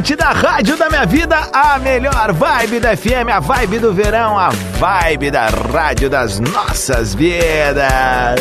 Atlântida, 0.00 0.24
Rádio 0.30 0.76
da 0.78 0.88
Minha 0.88 1.04
Vida, 1.04 1.36
a 1.52 1.78
melhor 1.78 2.32
vibe 2.32 2.80
da 2.80 2.96
FM, 2.96 3.28
a 3.30 3.38
vibe 3.38 3.78
do 3.78 3.92
verão, 3.92 4.38
a 4.38 4.48
vibe 4.48 5.30
da 5.30 5.48
Rádio 5.48 6.08
das 6.08 6.40
Nossas 6.40 7.14
Vidas. 7.14 8.40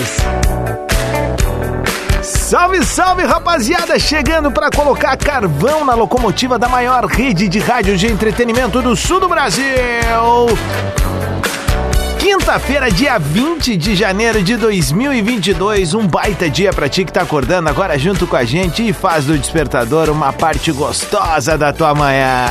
Salve, 2.22 2.86
salve, 2.86 3.24
rapaziada! 3.26 4.00
Chegando 4.00 4.50
para 4.50 4.70
colocar 4.70 5.18
carvão 5.18 5.84
na 5.84 5.96
locomotiva 5.96 6.58
da 6.58 6.70
maior 6.70 7.06
rede 7.06 7.50
de 7.50 7.60
rádio 7.60 7.98
de 7.98 8.08
entretenimento 8.08 8.82
do 8.82 8.96
sul 8.96 9.20
do 9.20 9.28
Brasil. 9.28 9.66
Quinta-feira, 12.32 12.92
dia 12.92 13.18
20 13.18 13.76
de 13.76 13.96
janeiro 13.96 14.44
de 14.44 14.56
2022, 14.56 15.96
um 15.96 16.06
baita 16.06 16.48
dia 16.48 16.72
pra 16.72 16.88
ti 16.88 17.04
que 17.04 17.12
tá 17.12 17.24
acordando 17.24 17.68
agora 17.70 17.98
junto 17.98 18.28
com 18.28 18.36
a 18.36 18.44
gente 18.44 18.88
e 18.88 18.94
faz 18.94 19.26
do 19.26 19.36
despertador 19.36 20.12
uma 20.12 20.32
parte 20.32 20.72
gostosa 20.72 21.58
da 21.58 21.74
tua 21.74 21.96
manhã. 21.96 22.46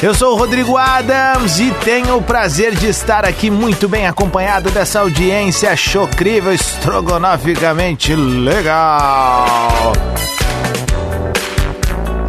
Eu 0.00 0.14
sou 0.14 0.34
o 0.34 0.36
Rodrigo 0.36 0.76
Adams 0.76 1.58
e 1.58 1.72
tenho 1.84 2.18
o 2.18 2.22
prazer 2.22 2.72
de 2.76 2.86
estar 2.86 3.24
aqui 3.24 3.50
muito 3.50 3.88
bem 3.88 4.06
acompanhado 4.06 4.70
dessa 4.70 5.00
audiência 5.00 5.74
chocrível, 5.74 6.54
estrogonoficamente 6.54 8.14
legal. 8.14 9.92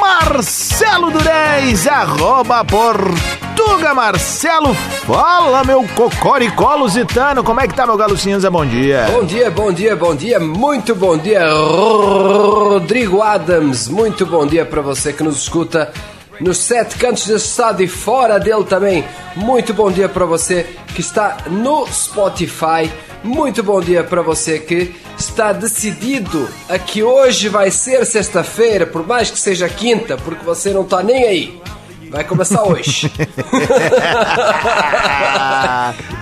Marcelo 0.00 1.12
Durez, 1.12 1.86
arroba 1.86 2.64
Portuga 3.52 3.92
Marcelo. 3.92 4.74
Fala, 4.74 5.62
meu 5.64 5.86
cocoricó 5.94 6.74
lusitano. 6.74 7.44
Como 7.44 7.60
é 7.60 7.68
que 7.68 7.74
tá, 7.74 7.86
meu 7.86 7.96
galo 7.96 8.16
cinza? 8.16 8.50
Bom 8.50 8.64
dia. 8.64 9.06
Bom 9.10 9.24
dia, 9.24 9.50
bom 9.50 9.72
dia, 9.72 9.94
bom 9.94 10.14
dia, 10.14 10.40
muito 10.40 10.94
bom 10.94 11.18
dia, 11.18 11.52
Rodrigo 11.52 13.20
Adams. 13.20 13.88
Muito 13.88 14.24
bom 14.24 14.46
dia 14.46 14.64
para 14.64 14.80
você 14.80 15.12
que 15.12 15.22
nos 15.22 15.42
escuta 15.42 15.92
nos 16.40 16.58
sete 16.58 16.96
cantos 16.96 17.26
deste 17.26 17.48
estado 17.48 17.82
e 17.82 17.88
fora 17.88 18.38
dele 18.40 18.64
também. 18.64 19.04
Muito 19.36 19.74
bom 19.74 19.90
dia 19.90 20.08
para 20.08 20.24
você 20.24 20.66
que 20.94 21.02
está 21.02 21.38
no 21.48 21.86
Spotify. 21.88 22.90
Muito 23.22 23.62
bom 23.62 23.80
dia 23.80 24.02
para 24.02 24.22
você 24.22 24.58
que 24.58 24.94
está 25.18 25.52
decidido 25.52 26.48
a 26.68 26.78
que 26.78 27.02
hoje 27.02 27.48
vai 27.48 27.70
ser 27.70 28.04
sexta-feira, 28.06 28.86
por 28.86 29.06
mais 29.06 29.30
que 29.30 29.38
seja 29.38 29.68
quinta, 29.68 30.16
porque 30.16 30.44
você 30.44 30.72
não 30.72 30.82
está 30.82 31.02
nem 31.02 31.24
aí. 31.24 31.61
Vai 32.12 32.24
começar 32.24 32.62
hoje. 32.62 33.10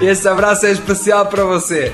Esse 0.01 0.29
abraço 0.29 0.67
é 0.67 0.71
especial 0.71 1.27
para 1.27 1.45
você. 1.45 1.93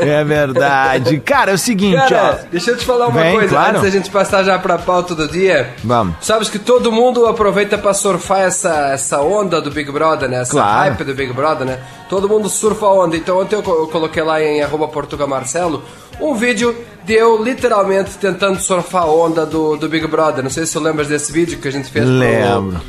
É 0.00 0.22
verdade. 0.24 1.18
Cara, 1.20 1.52
é 1.52 1.54
o 1.54 1.58
seguinte, 1.58 1.96
Cara, 1.96 2.40
ó. 2.44 2.48
deixa 2.50 2.70
eu 2.72 2.76
te 2.76 2.84
falar 2.84 3.08
uma 3.08 3.20
Vem, 3.20 3.32
coisa 3.32 3.48
claro. 3.48 3.70
antes 3.70 3.82
da 3.82 3.90
gente 3.90 4.10
passar 4.10 4.44
já 4.44 4.58
pra 4.58 4.78
pauta 4.78 5.14
do 5.14 5.26
dia. 5.26 5.70
Vamos. 5.82 6.16
Sabes 6.20 6.48
que 6.48 6.58
todo 6.58 6.92
mundo 6.92 7.26
aproveita 7.26 7.76
pra 7.78 7.94
surfar 7.94 8.40
essa, 8.40 8.90
essa 8.92 9.20
onda 9.20 9.60
do 9.60 9.70
Big 9.70 9.90
Brother, 9.90 10.28
né? 10.28 10.40
Essa 10.42 10.52
Claro. 10.52 10.90
hype 10.90 11.04
do 11.04 11.14
Big 11.14 11.32
Brother, 11.32 11.66
né? 11.66 11.78
Todo 12.08 12.28
mundo 12.28 12.48
surfa 12.48 12.86
a 12.86 12.92
onda. 12.92 13.16
Então 13.16 13.40
ontem 13.40 13.56
eu, 13.56 13.62
co- 13.62 13.74
eu 13.74 13.86
coloquei 13.88 14.22
lá 14.22 14.42
em 14.42 14.62
arroba 14.62 14.86
Portuga 14.88 15.26
Marcelo 15.26 15.82
um 16.20 16.34
vídeo 16.34 16.76
de 17.04 17.14
eu 17.14 17.42
literalmente 17.42 18.10
tentando 18.20 18.60
surfar 18.60 19.04
a 19.04 19.06
onda 19.06 19.46
do, 19.46 19.76
do 19.76 19.88
Big 19.88 20.06
Brother. 20.06 20.42
Não 20.44 20.50
sei 20.50 20.66
se 20.66 20.72
tu 20.74 20.80
lembras 20.80 21.08
desse 21.08 21.32
vídeo 21.32 21.58
que 21.58 21.66
a 21.66 21.72
gente 21.72 21.90
fez 21.90 22.04
pro- 22.04 22.14
Lembro. 22.14 22.80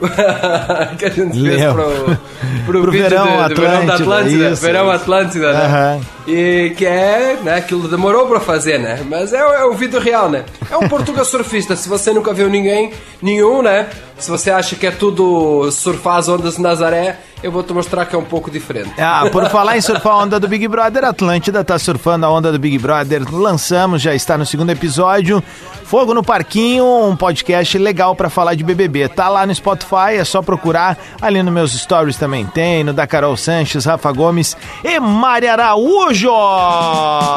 que 0.98 1.04
a 1.04 1.10
gente 1.10 1.40
fez 1.40 1.60
Lembro. 1.60 2.18
pro, 2.64 2.82
pro, 2.82 2.92
Verão 2.92 3.48
do, 3.48 3.54
do 3.54 3.60
Verão 3.60 3.86
da 3.86 3.94
Atlântida, 3.94 3.94
Atlântida. 3.94 4.50
isso, 4.50 4.62
Verão 4.62 4.84
isso. 4.86 4.94
Atlântida, 4.94 5.52
né? 5.52 5.64
Aham. 5.64 6.00
E 6.26 6.74
que 6.76 6.86
é, 6.86 7.38
né, 7.42 7.56
aquilo 7.56 7.88
demorou 7.88 8.26
pra 8.26 8.40
fazer, 8.40 8.78
né? 8.78 9.04
Mas 9.08 9.32
é, 9.32 9.38
é 9.38 9.64
um 9.64 9.74
vídeo 9.74 10.00
real, 10.00 10.30
né? 10.30 10.44
É 10.70 10.76
um 10.76 10.88
português 10.88 11.26
surfista. 11.28 11.76
Se 11.76 11.88
você 11.88 12.12
nunca 12.12 12.32
viu 12.32 12.48
ninguém, 12.48 12.92
nenhum, 13.20 13.62
né? 13.62 13.88
Se 14.18 14.30
você 14.30 14.50
acha 14.50 14.76
que 14.76 14.86
é 14.86 14.90
tudo 14.90 15.70
surfar 15.70 16.16
as 16.16 16.28
ondas 16.28 16.56
de 16.56 16.62
Nazaré, 16.62 17.18
eu 17.42 17.50
vou 17.50 17.62
te 17.62 17.72
mostrar 17.72 18.04
que 18.06 18.14
é 18.14 18.18
um 18.18 18.24
pouco 18.24 18.50
diferente. 18.50 18.92
Ah, 18.98 19.28
por 19.30 19.48
falar 19.50 19.76
em 19.76 19.80
surfar 19.80 20.12
a 20.12 20.18
onda 20.18 20.38
do 20.38 20.46
Big 20.46 20.66
Brother, 20.68 21.04
Atlântida 21.04 21.64
tá 21.64 21.78
surfando 21.78 22.26
a 22.26 22.30
onda 22.30 22.52
do 22.52 22.58
Big 22.58 22.78
Brother. 22.78 23.22
Lançamos, 23.32 24.02
já 24.02 24.14
está 24.14 24.36
no 24.36 24.44
segundo 24.44 24.70
episódio. 24.70 25.42
Fogo 25.84 26.14
no 26.14 26.22
Parquinho, 26.22 26.84
um 26.84 27.16
podcast 27.16 27.76
legal 27.78 28.14
pra 28.14 28.30
falar 28.30 28.54
de 28.54 28.62
BBB. 28.62 29.08
Tá 29.08 29.28
lá 29.28 29.46
no 29.46 29.54
Spotify, 29.54 30.14
é 30.18 30.24
só 30.24 30.40
procurar. 30.42 30.96
Ali 31.20 31.42
nos 31.42 31.52
meus 31.52 31.72
stories 31.72 32.16
também 32.16 32.46
tem, 32.46 32.84
no 32.84 32.92
da 32.92 33.06
Carol 33.06 33.36
Sanches, 33.36 33.84
Rafa 33.84 34.12
Gomes 34.12 34.56
e 34.84 35.00
Mari 35.00 35.48
Araújo. 35.48 36.30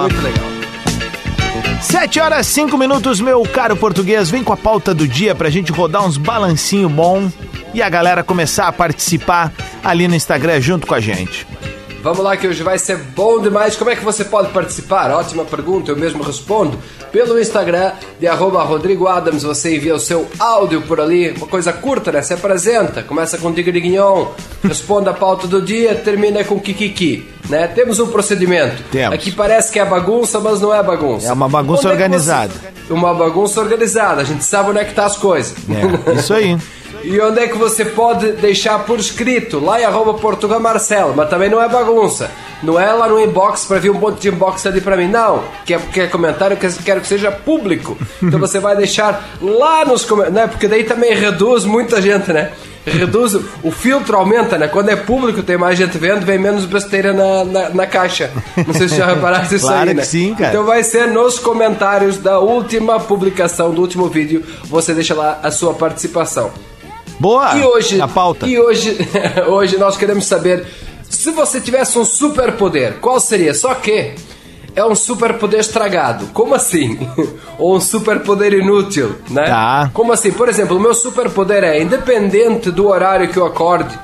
Muito 0.02 0.22
legal. 0.22 0.54
7 1.82 2.20
horas 2.20 2.48
5 2.48 2.78
minutos, 2.78 3.20
meu 3.20 3.44
caro 3.44 3.76
português. 3.76 4.30
Vem 4.30 4.44
com 4.44 4.54
a 4.54 4.58
pauta 4.58 4.94
do 4.94 5.08
dia 5.08 5.34
pra 5.36 5.50
gente 5.50 5.72
rodar 5.72 6.06
uns 6.06 6.18
balancinho 6.18 6.90
bom 6.90 7.30
e 7.74 7.82
a 7.82 7.90
galera 7.90 8.24
começar 8.24 8.68
a 8.68 8.72
participar 8.72 9.52
ali 9.84 10.08
no 10.08 10.16
Instagram 10.16 10.60
junto 10.62 10.86
com 10.88 10.94
a 10.94 11.00
gente. 11.00 11.46
Vamos 12.02 12.20
lá 12.20 12.36
que 12.36 12.46
hoje 12.46 12.62
vai 12.64 12.78
ser 12.78 12.98
bom 12.98 13.40
demais. 13.42 13.78
Como 13.78 13.90
é 13.90 13.96
que 13.96 14.04
você 14.04 14.26
pode 14.26 14.50
participar? 14.50 15.10
Ótima 15.12 15.46
pergunta, 15.46 15.90
eu 15.90 15.96
mesmo 15.96 16.22
respondo. 16.22 16.78
Pelo 17.14 17.40
Instagram 17.40 17.94
de 18.20 18.28
arroba 18.28 18.62
Rodrigo 18.64 19.08
Adams, 19.08 19.44
você 19.44 19.78
envia 19.78 19.96
o 19.96 20.00
seu 20.00 20.28
áudio 20.38 20.82
por 20.82 21.00
ali, 21.00 21.30
uma 21.32 21.48
coisa 21.48 21.72
curta, 21.72 22.12
né? 22.12 22.22
Se 22.22 22.34
apresenta, 22.34 23.04
começa 23.04 23.38
com 23.38 23.54
Digriguinhon, 23.54 24.26
responde 24.64 25.08
a 25.08 25.14
pauta 25.14 25.48
do 25.48 25.62
dia, 25.62 25.96
termina 25.96 26.44
com 26.44 26.60
Kikiki. 26.60 27.26
Né? 27.48 27.68
Temos 27.68 28.00
um 28.02 28.08
procedimento. 28.08 28.84
Temos. 28.92 29.14
Aqui 29.16 29.32
parece 29.32 29.72
que 29.72 29.80
é 29.80 29.86
bagunça, 29.86 30.42
mas 30.42 30.60
não 30.60 30.74
é 30.76 30.84
bagunça. 30.84 31.28
É 31.28 31.32
uma 31.32 31.48
bagunça 31.48 31.88
é 31.88 31.92
organizada. 31.92 32.52
você- 32.54 32.94
Uma 32.94 33.14
bagunça 33.14 33.62
organizada, 33.62 34.22
a 34.22 34.26
gente 34.26 34.44
sabe 34.44 34.72
onde 34.72 34.80
é 34.80 34.84
que 34.86 34.94
tá 34.94 35.06
as 35.06 35.16
coisas. 35.16 35.56
É, 35.70 36.20
isso 36.20 36.34
aí. 36.34 36.58
E 37.04 37.20
onde 37.20 37.40
é 37.40 37.48
que 37.48 37.58
você 37.58 37.84
pode 37.84 38.32
deixar 38.34 38.80
por 38.80 38.98
escrito? 38.98 39.60
Lá 39.60 39.80
em 39.80 39.84
arroba 39.84 40.14
Portugal 40.14 40.60
Marcelo, 40.60 41.14
mas 41.16 41.30
também 41.30 41.50
não 41.50 41.62
é 41.62 41.68
bagunça. 41.68 42.32
Não 42.64 42.80
é 42.80 42.94
lá 42.94 43.10
no 43.10 43.20
inbox 43.20 43.66
para 43.66 43.78
vir 43.78 43.92
um 43.92 44.00
monte 44.00 44.22
de 44.22 44.30
inbox 44.30 44.66
ali 44.66 44.80
para 44.80 44.96
mim, 44.96 45.10
não. 45.10 45.44
Quer, 45.66 45.82
quer 45.88 46.10
comentário, 46.10 46.56
quer, 46.56 46.72
quero 46.84 47.02
que 47.02 47.08
seja 47.08 47.30
público. 47.30 47.98
Então 48.22 48.40
você 48.40 48.58
vai 48.58 48.76
deixar 48.76 49.38
lá 49.42 49.84
nos 49.84 50.06
comentários, 50.06 50.36
né? 50.36 50.48
Porque 50.48 50.68
daí 50.68 50.86
também 50.86 51.14
reduz 51.14 51.66
muita 51.66 52.02
gente, 52.02 52.32
né? 52.32 52.52
Reduz, 52.86 53.34
o 53.36 53.72
filtro 53.72 54.18
aumenta, 54.18 54.58
né? 54.58 54.68
Quando 54.68 54.90
é 54.90 54.96
público, 54.96 55.44
tem 55.44 55.58
mais 55.58 55.78
gente 55.78 55.98
vendo, 55.98 56.26
vem 56.26 56.38
menos 56.38 56.66
besteira 56.66 57.14
na, 57.14 57.44
na, 57.44 57.70
na 57.70 57.88
caixa. 57.88 58.32
Não 58.66 58.74
sei 58.74 58.88
se 58.88 58.96
já 58.96 59.08
repararam 59.08 59.46
isso 59.46 59.60
Claro 59.60 59.90
aí, 59.90 59.96
né? 59.96 60.02
que 60.02 60.08
sim, 60.08 60.34
cara. 60.34 60.50
Então 60.50 60.64
vai 60.66 60.84
ser 60.84 61.08
nos 61.08 61.40
comentários 61.40 62.18
da 62.18 62.40
última 62.40 63.00
publicação, 63.00 63.74
do 63.74 63.82
último 63.82 64.08
vídeo, 64.08 64.44
você 64.66 64.94
deixa 64.94 65.14
lá 65.14 65.40
a 65.44 65.52
sua 65.52 65.74
participação. 65.74 66.52
Boa! 67.24 67.56
E 67.56 67.64
hoje, 67.64 68.02
A 68.02 68.08
pauta. 68.08 68.46
E 68.46 68.60
hoje, 68.60 68.98
hoje 69.48 69.78
nós 69.78 69.96
queremos 69.96 70.26
saber 70.26 70.66
se 71.10 71.32
você 71.32 71.62
tivesse 71.62 71.98
um 71.98 72.04
superpoder, 72.04 72.96
qual 73.00 73.18
seria? 73.18 73.54
Só 73.54 73.74
que 73.76 74.14
é 74.76 74.84
um 74.84 74.94
superpoder 74.94 75.62
estragado. 75.62 76.26
Como 76.34 76.54
assim? 76.54 77.00
Ou 77.58 77.78
um 77.78 77.80
superpoder 77.80 78.52
inútil, 78.52 79.16
né? 79.30 79.46
Tá. 79.46 79.90
Como 79.94 80.12
assim? 80.12 80.34
Por 80.34 80.50
exemplo, 80.50 80.76
o 80.76 80.82
meu 80.82 80.94
superpoder 80.94 81.64
é 81.64 81.82
independente 81.82 82.70
do 82.70 82.90
horário 82.90 83.30
que 83.30 83.38
eu 83.38 83.46
acorde, 83.46 83.98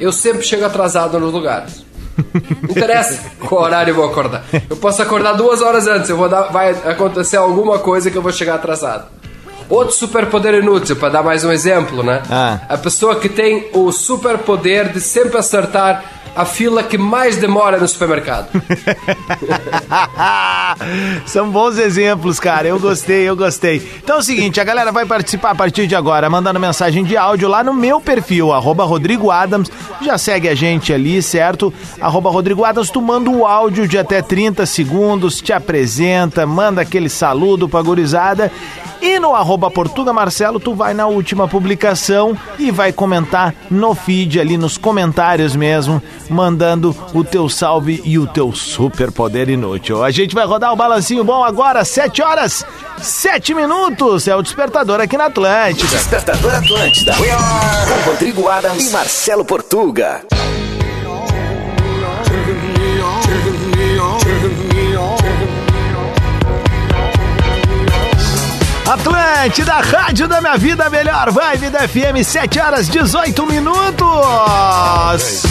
eu 0.00 0.10
sempre 0.10 0.42
chego 0.42 0.64
atrasado 0.64 1.16
nos 1.20 1.32
lugares. 1.32 1.86
Não 2.60 2.70
interessa 2.70 3.20
qual 3.38 3.62
horário 3.62 3.92
eu 3.92 3.94
vou 3.94 4.04
acordar. 4.04 4.44
Eu 4.68 4.76
posso 4.78 5.00
acordar 5.00 5.34
duas 5.34 5.62
horas 5.62 5.86
antes, 5.86 6.10
eu 6.10 6.16
vou 6.16 6.28
dar, 6.28 6.50
vai 6.50 6.70
acontecer 6.70 7.36
alguma 7.36 7.78
coisa 7.78 8.10
que 8.10 8.18
eu 8.18 8.22
vou 8.22 8.32
chegar 8.32 8.56
atrasado. 8.56 9.17
Outro 9.68 9.94
superpoder 9.94 10.54
inútil, 10.54 10.96
para 10.96 11.10
dar 11.10 11.22
mais 11.22 11.44
um 11.44 11.52
exemplo, 11.52 12.02
né? 12.02 12.22
Ah. 12.30 12.60
A 12.68 12.78
pessoa 12.78 13.16
que 13.16 13.28
tem 13.28 13.68
o 13.74 13.92
superpoder 13.92 14.92
de 14.92 15.00
sempre 15.00 15.36
acertar 15.36 16.18
a 16.38 16.44
fila 16.44 16.84
que 16.84 16.96
mais 16.96 17.36
demora 17.36 17.78
no 17.78 17.88
supermercado. 17.88 18.46
São 21.26 21.50
bons 21.50 21.78
exemplos, 21.78 22.38
cara. 22.38 22.68
Eu 22.68 22.78
gostei, 22.78 23.28
eu 23.28 23.34
gostei. 23.34 23.82
Então 24.00 24.16
é 24.16 24.18
o 24.20 24.22
seguinte, 24.22 24.60
a 24.60 24.64
galera 24.64 24.92
vai 24.92 25.04
participar 25.04 25.50
a 25.50 25.54
partir 25.56 25.88
de 25.88 25.96
agora, 25.96 26.30
mandando 26.30 26.60
mensagem 26.60 27.02
de 27.02 27.16
áudio 27.16 27.48
lá 27.48 27.64
no 27.64 27.74
meu 27.74 28.00
perfil, 28.00 28.52
arroba 28.52 28.84
Rodrigo 28.84 29.32
Adams. 29.32 29.68
Já 30.00 30.16
segue 30.16 30.48
a 30.48 30.54
gente 30.54 30.92
ali, 30.92 31.20
certo? 31.20 31.74
Arroba 32.00 32.30
Rodrigo 32.30 32.64
Adams, 32.64 32.88
tu 32.88 33.02
manda 33.02 33.28
o 33.28 33.44
áudio 33.44 33.88
de 33.88 33.98
até 33.98 34.22
30 34.22 34.64
segundos, 34.64 35.40
te 35.40 35.52
apresenta, 35.52 36.46
manda 36.46 36.82
aquele 36.82 37.08
saludo 37.08 37.68
pra 37.68 37.82
gurizada. 37.82 38.52
E 39.00 39.18
no 39.18 39.34
arroba 39.34 39.57
Portuga 39.70 40.12
Marcelo, 40.12 40.60
tu 40.60 40.74
vai 40.74 40.94
na 40.94 41.06
última 41.06 41.48
publicação 41.48 42.38
e 42.58 42.70
vai 42.70 42.92
comentar 42.92 43.54
no 43.70 43.94
feed 43.94 44.38
ali, 44.38 44.56
nos 44.56 44.78
comentários 44.78 45.56
mesmo, 45.56 46.02
mandando 46.30 46.94
o 47.12 47.24
teu 47.24 47.48
salve 47.48 48.00
e 48.04 48.18
o 48.18 48.26
teu 48.26 48.52
super 48.52 49.10
poder 49.10 49.48
inútil. 49.48 50.04
A 50.04 50.10
gente 50.10 50.34
vai 50.34 50.46
rodar 50.46 50.72
o 50.72 50.76
balancinho 50.76 51.24
bom 51.24 51.42
agora, 51.42 51.84
7 51.84 52.22
horas, 52.22 52.64
7 52.98 53.54
minutos. 53.54 54.28
É 54.28 54.36
o 54.36 54.42
despertador 54.42 55.00
aqui 55.00 55.16
na 55.16 55.26
Atlântida. 55.26 55.96
Despertador 55.96 56.54
Atlântida. 56.54 57.14
Com 57.16 58.10
Rodrigo 58.10 58.48
Adams 58.48 58.88
e 58.88 58.92
Marcelo 58.92 59.44
Portuga. 59.44 60.22
Atlântida, 68.88 69.74
rádio 69.74 70.26
da 70.26 70.40
minha 70.40 70.56
vida, 70.56 70.88
melhor 70.88 71.30
vibe 71.30 71.68
da 71.68 71.86
FM, 71.86 72.24
7 72.24 72.58
horas 72.58 72.88
18 72.88 73.46
minutos. 73.46 75.42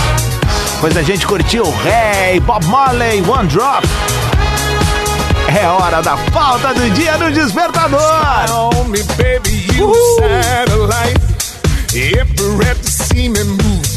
Pois 0.82 0.98
a 0.98 1.04
gente 1.04 1.28
curtiu 1.28 1.64
Rei, 1.84 2.40
Bob 2.40 2.66
Marley, 2.66 3.22
One 3.22 3.48
Drop. 3.48 3.88
É 5.56 5.68
hora 5.68 6.02
da 6.02 6.18
pauta 6.34 6.74
do 6.74 6.90
dia 6.90 7.16
do 7.20 7.32
despertador. 7.32 8.02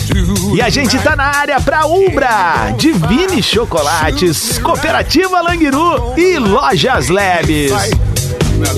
through. 0.07 0.55
E 0.55 0.61
a 0.61 0.69
gente 0.69 0.99
tá 0.99 1.17
na 1.17 1.35
área 1.35 1.59
pra 1.61 1.87
Umbra, 1.87 2.75
Divine 2.77 3.43
Chocolates, 3.43 4.59
Cooperativa 4.59 5.41
Languiru 5.41 6.15
e 6.19 6.39
Lojas 6.39 7.09
Leves. 7.09 7.73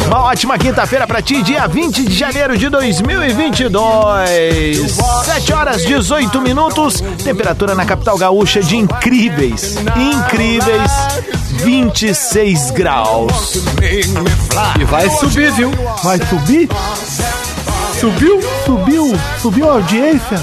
Uma 0.06 0.25
ótima 0.25 0.56
quinta-feira 0.58 1.06
pra 1.06 1.20
ti, 1.20 1.43
dia 1.43 1.67
20 1.67 2.05
de 2.05 2.14
janeiro 2.14 2.56
de 2.56 2.69
2022. 2.69 4.96
7 5.25 5.52
horas 5.52 5.84
18 5.84 6.40
minutos, 6.40 7.02
temperatura 7.25 7.75
na 7.75 7.84
capital 7.84 8.17
gaúcha 8.17 8.62
de 8.62 8.76
incríveis, 8.76 9.76
incríveis 9.96 10.90
26 11.64 12.70
graus. 12.73 13.55
E 14.81 14.84
vai 14.84 15.11
subir, 15.11 15.50
viu? 15.52 15.70
Vai 16.02 16.19
subir? 16.26 16.69
Subiu? 17.99 18.40
Subiu? 18.64 19.19
Subiu 19.40 19.70
a 19.70 19.75
audiência? 19.75 20.40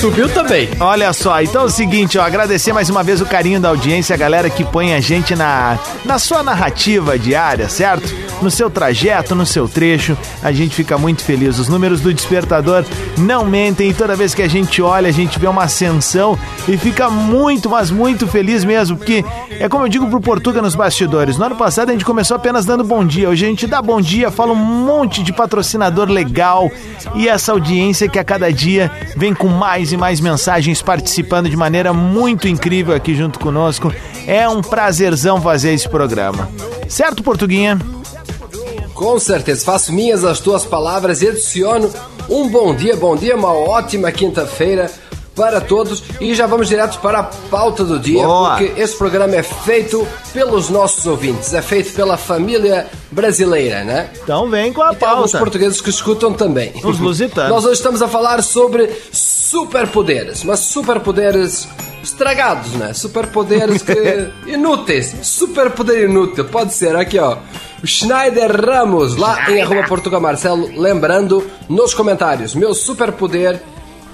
Subiu 0.00 0.28
também. 0.28 0.68
Olha 0.78 1.12
só, 1.12 1.42
então 1.42 1.62
é 1.62 1.64
o 1.64 1.68
seguinte, 1.68 2.18
ó, 2.18 2.22
agradecer 2.22 2.72
mais 2.72 2.88
uma 2.88 3.02
vez 3.02 3.20
o 3.20 3.26
carinho 3.26 3.58
da 3.58 3.68
audiência, 3.70 4.14
a 4.14 4.16
galera 4.16 4.48
que 4.48 4.62
põe 4.62 4.94
a 4.94 5.00
gente 5.00 5.34
na, 5.34 5.76
na 6.04 6.18
sua 6.20 6.42
narrativa 6.42 7.18
diária, 7.18 7.68
certo? 7.68 8.14
No 8.40 8.48
seu 8.50 8.70
trajeto, 8.70 9.34
no 9.34 9.44
seu 9.44 9.68
trecho, 9.68 10.16
a 10.40 10.52
gente 10.52 10.76
fica 10.76 10.96
muito 10.96 11.24
feliz. 11.24 11.58
Os 11.58 11.68
números 11.68 12.00
do 12.00 12.14
despertador 12.14 12.84
não 13.16 13.44
mentem 13.44 13.90
e 13.90 13.94
toda 13.94 14.14
vez 14.14 14.34
que 14.34 14.42
a 14.42 14.48
gente 14.48 14.80
olha, 14.80 15.08
a 15.08 15.12
gente 15.12 15.36
vê 15.36 15.48
uma 15.48 15.64
ascensão 15.64 16.38
e 16.68 16.76
fica 16.76 17.10
muito, 17.10 17.68
mas 17.68 17.90
muito 17.90 18.28
feliz 18.28 18.64
mesmo, 18.64 18.96
porque 18.96 19.24
é 19.58 19.68
como 19.68 19.84
eu 19.84 19.88
digo 19.88 20.06
pro 20.08 20.20
Portuga 20.20 20.62
nos 20.62 20.76
bastidores, 20.76 21.36
no 21.36 21.46
ano 21.46 21.56
passado 21.56 21.88
a 21.88 21.92
gente 21.92 22.04
começou 22.04 22.36
apenas 22.36 22.64
dando 22.64 22.84
bom 22.84 23.04
dia, 23.04 23.28
hoje 23.28 23.44
a 23.44 23.48
gente 23.48 23.66
dá 23.66 23.82
bom 23.82 24.00
dia, 24.00 24.30
fala 24.30 24.52
um 24.52 24.56
monte 24.56 25.24
de 25.24 25.32
patrocinador 25.32 26.08
legal 26.08 26.70
e 27.16 27.28
essa 27.28 27.50
audiência 27.50 28.08
que 28.08 28.18
a 28.18 28.24
cada 28.24 28.52
dia 28.52 28.90
vem 29.16 29.34
com 29.34 29.48
mais 29.48 29.87
e 29.92 29.96
mais 29.96 30.20
mensagens 30.20 30.82
participando 30.82 31.48
de 31.48 31.56
maneira 31.56 31.92
muito 31.92 32.46
incrível 32.48 32.94
aqui 32.94 33.14
junto 33.14 33.38
conosco. 33.38 33.92
É 34.26 34.48
um 34.48 34.60
prazerzão 34.60 35.40
fazer 35.40 35.72
esse 35.72 35.88
programa. 35.88 36.48
Certo, 36.88 37.22
Portuguinha? 37.22 37.78
Com 38.94 39.18
certeza, 39.20 39.64
faço 39.64 39.92
minhas 39.92 40.24
as 40.24 40.40
tuas 40.40 40.64
palavras 40.64 41.22
e 41.22 41.28
adiciono 41.28 41.90
um 42.28 42.48
bom 42.48 42.74
dia, 42.74 42.96
bom 42.96 43.16
dia, 43.16 43.36
uma 43.36 43.52
ótima 43.52 44.10
quinta-feira 44.10 44.90
para 45.36 45.60
todos 45.60 46.02
e 46.20 46.34
já 46.34 46.48
vamos 46.48 46.66
direto 46.66 46.98
para 46.98 47.20
a 47.20 47.22
pauta 47.22 47.84
do 47.84 47.96
dia, 48.00 48.26
Boa. 48.26 48.56
porque 48.56 48.80
esse 48.80 48.96
programa 48.96 49.36
é 49.36 49.42
feito 49.44 50.04
pelos 50.32 50.68
nossos 50.68 51.06
ouvintes, 51.06 51.54
é 51.54 51.62
feito 51.62 51.92
pela 51.94 52.16
família 52.16 52.88
brasileira, 53.12 53.84
né? 53.84 54.10
Então 54.20 54.50
vem 54.50 54.72
com 54.72 54.82
a 54.82 54.92
E 54.92 54.96
tem 54.96 55.08
alguns 55.08 55.30
pauta. 55.30 55.38
portugueses 55.38 55.80
que 55.80 55.90
escutam 55.90 56.32
também. 56.32 56.72
Os 56.82 56.98
lusitanos. 56.98 57.50
Nós 57.54 57.64
hoje 57.64 57.74
estamos 57.74 58.02
a 58.02 58.08
falar 58.08 58.42
sobre 58.42 58.90
superpoderes, 59.48 60.44
mas 60.44 60.60
superpoderes 60.60 61.66
estragados, 62.02 62.72
né? 62.72 62.92
Superpoderes 62.92 63.80
que 63.82 64.30
inúteis. 64.52 65.16
Superpoder 65.22 66.04
inútil, 66.04 66.44
pode 66.44 66.74
ser 66.74 66.94
aqui, 66.94 67.18
ó. 67.18 67.38
O 67.82 67.86
Schneider 67.86 68.60
Ramos, 68.60 69.16
lá 69.16 69.50
em 69.50 69.62
arroba 69.62 69.84
Portugal 69.84 70.20
Marcelo, 70.20 70.70
lembrando 70.76 71.48
nos 71.68 71.94
comentários, 71.94 72.54
meu 72.54 72.74
superpoder 72.74 73.62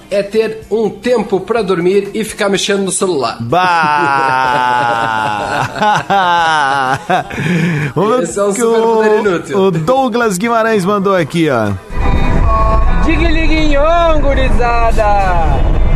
é 0.09 0.21
ter 0.23 0.61
um 0.69 0.89
tempo 0.89 1.39
para 1.41 1.61
dormir 1.63 2.11
e 2.13 2.23
ficar 2.23 2.47
mexendo 2.47 2.83
no 2.83 2.91
celular. 2.91 3.37
Bah! 3.41 3.65
Esse 8.21 8.39
é 8.39 8.43
um 8.43 8.53
superpoder 8.53 9.19
inútil. 9.19 9.57
O 9.57 9.71
Douglas 9.71 10.37
Guimarães 10.37 10.85
mandou 10.85 11.15
aqui, 11.15 11.49
ó. 11.49 11.73
Digliguinhon, 13.05 14.19
gurizada! 14.19 15.05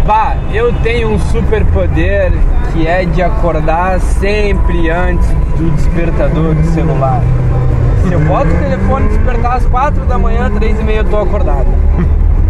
Bah, 0.06 0.36
eu 0.54 0.72
tenho 0.82 1.10
um 1.10 1.20
superpoder 1.20 2.32
que 2.72 2.88
é 2.88 3.06
de 3.06 3.22
acordar 3.22 4.00
sempre 4.00 4.90
antes 4.90 5.28
do 5.58 5.72
despertador 5.72 6.54
do 6.54 6.72
celular. 6.72 7.22
Se 8.08 8.14
eu 8.14 8.20
boto 8.22 8.48
o 8.48 8.60
telefone 8.60 9.08
despertar 9.10 9.58
às 9.58 9.66
4 9.66 10.06
da 10.06 10.18
manhã, 10.18 10.52
3 10.52 10.80
e 10.80 10.84
meia 10.84 11.00
eu 11.00 11.06
tô 11.06 11.18
acordado. 11.18 11.68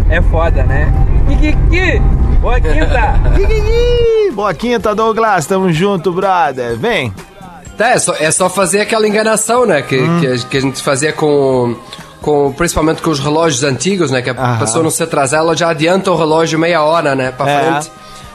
É 0.08 0.20
foda, 0.20 0.62
né? 0.64 0.92
Kikiki! 1.28 2.00
Boa 2.40 2.60
quinta! 2.60 3.20
Ih, 3.38 4.30
Boa 4.32 4.52
quinta, 4.54 4.94
Douglas. 4.94 5.46
Tamo 5.46 5.72
junto, 5.72 6.12
brother. 6.12 6.76
Vem. 6.76 7.12
Tá, 7.78 7.90
é 7.90 7.98
só, 7.98 8.14
é 8.18 8.30
só 8.30 8.50
fazer 8.50 8.80
aquela 8.80 9.08
enganação, 9.08 9.64
né? 9.64 9.80
Que, 9.82 9.98
que, 10.20 10.26
a, 10.26 10.38
que 10.38 10.56
a 10.56 10.60
gente 10.60 10.82
fazia 10.82 11.12
com, 11.12 11.74
com. 12.20 12.52
Principalmente 12.52 13.02
com 13.02 13.10
os 13.10 13.18
relógios 13.20 13.62
antigos, 13.64 14.10
né? 14.10 14.22
Que 14.22 14.30
a 14.30 14.32
Aham. 14.34 14.58
pessoa 14.58 14.82
não 14.82 14.90
se 14.90 15.02
atrasar, 15.02 15.40
ela 15.40 15.56
já 15.56 15.70
adianta 15.70 16.10
o 16.10 16.16
relógio 16.16 16.58
meia 16.58 16.82
hora, 16.82 17.14
né? 17.14 17.32
Pra 17.36 17.48
É. 17.50 17.60
frente. 17.72 17.90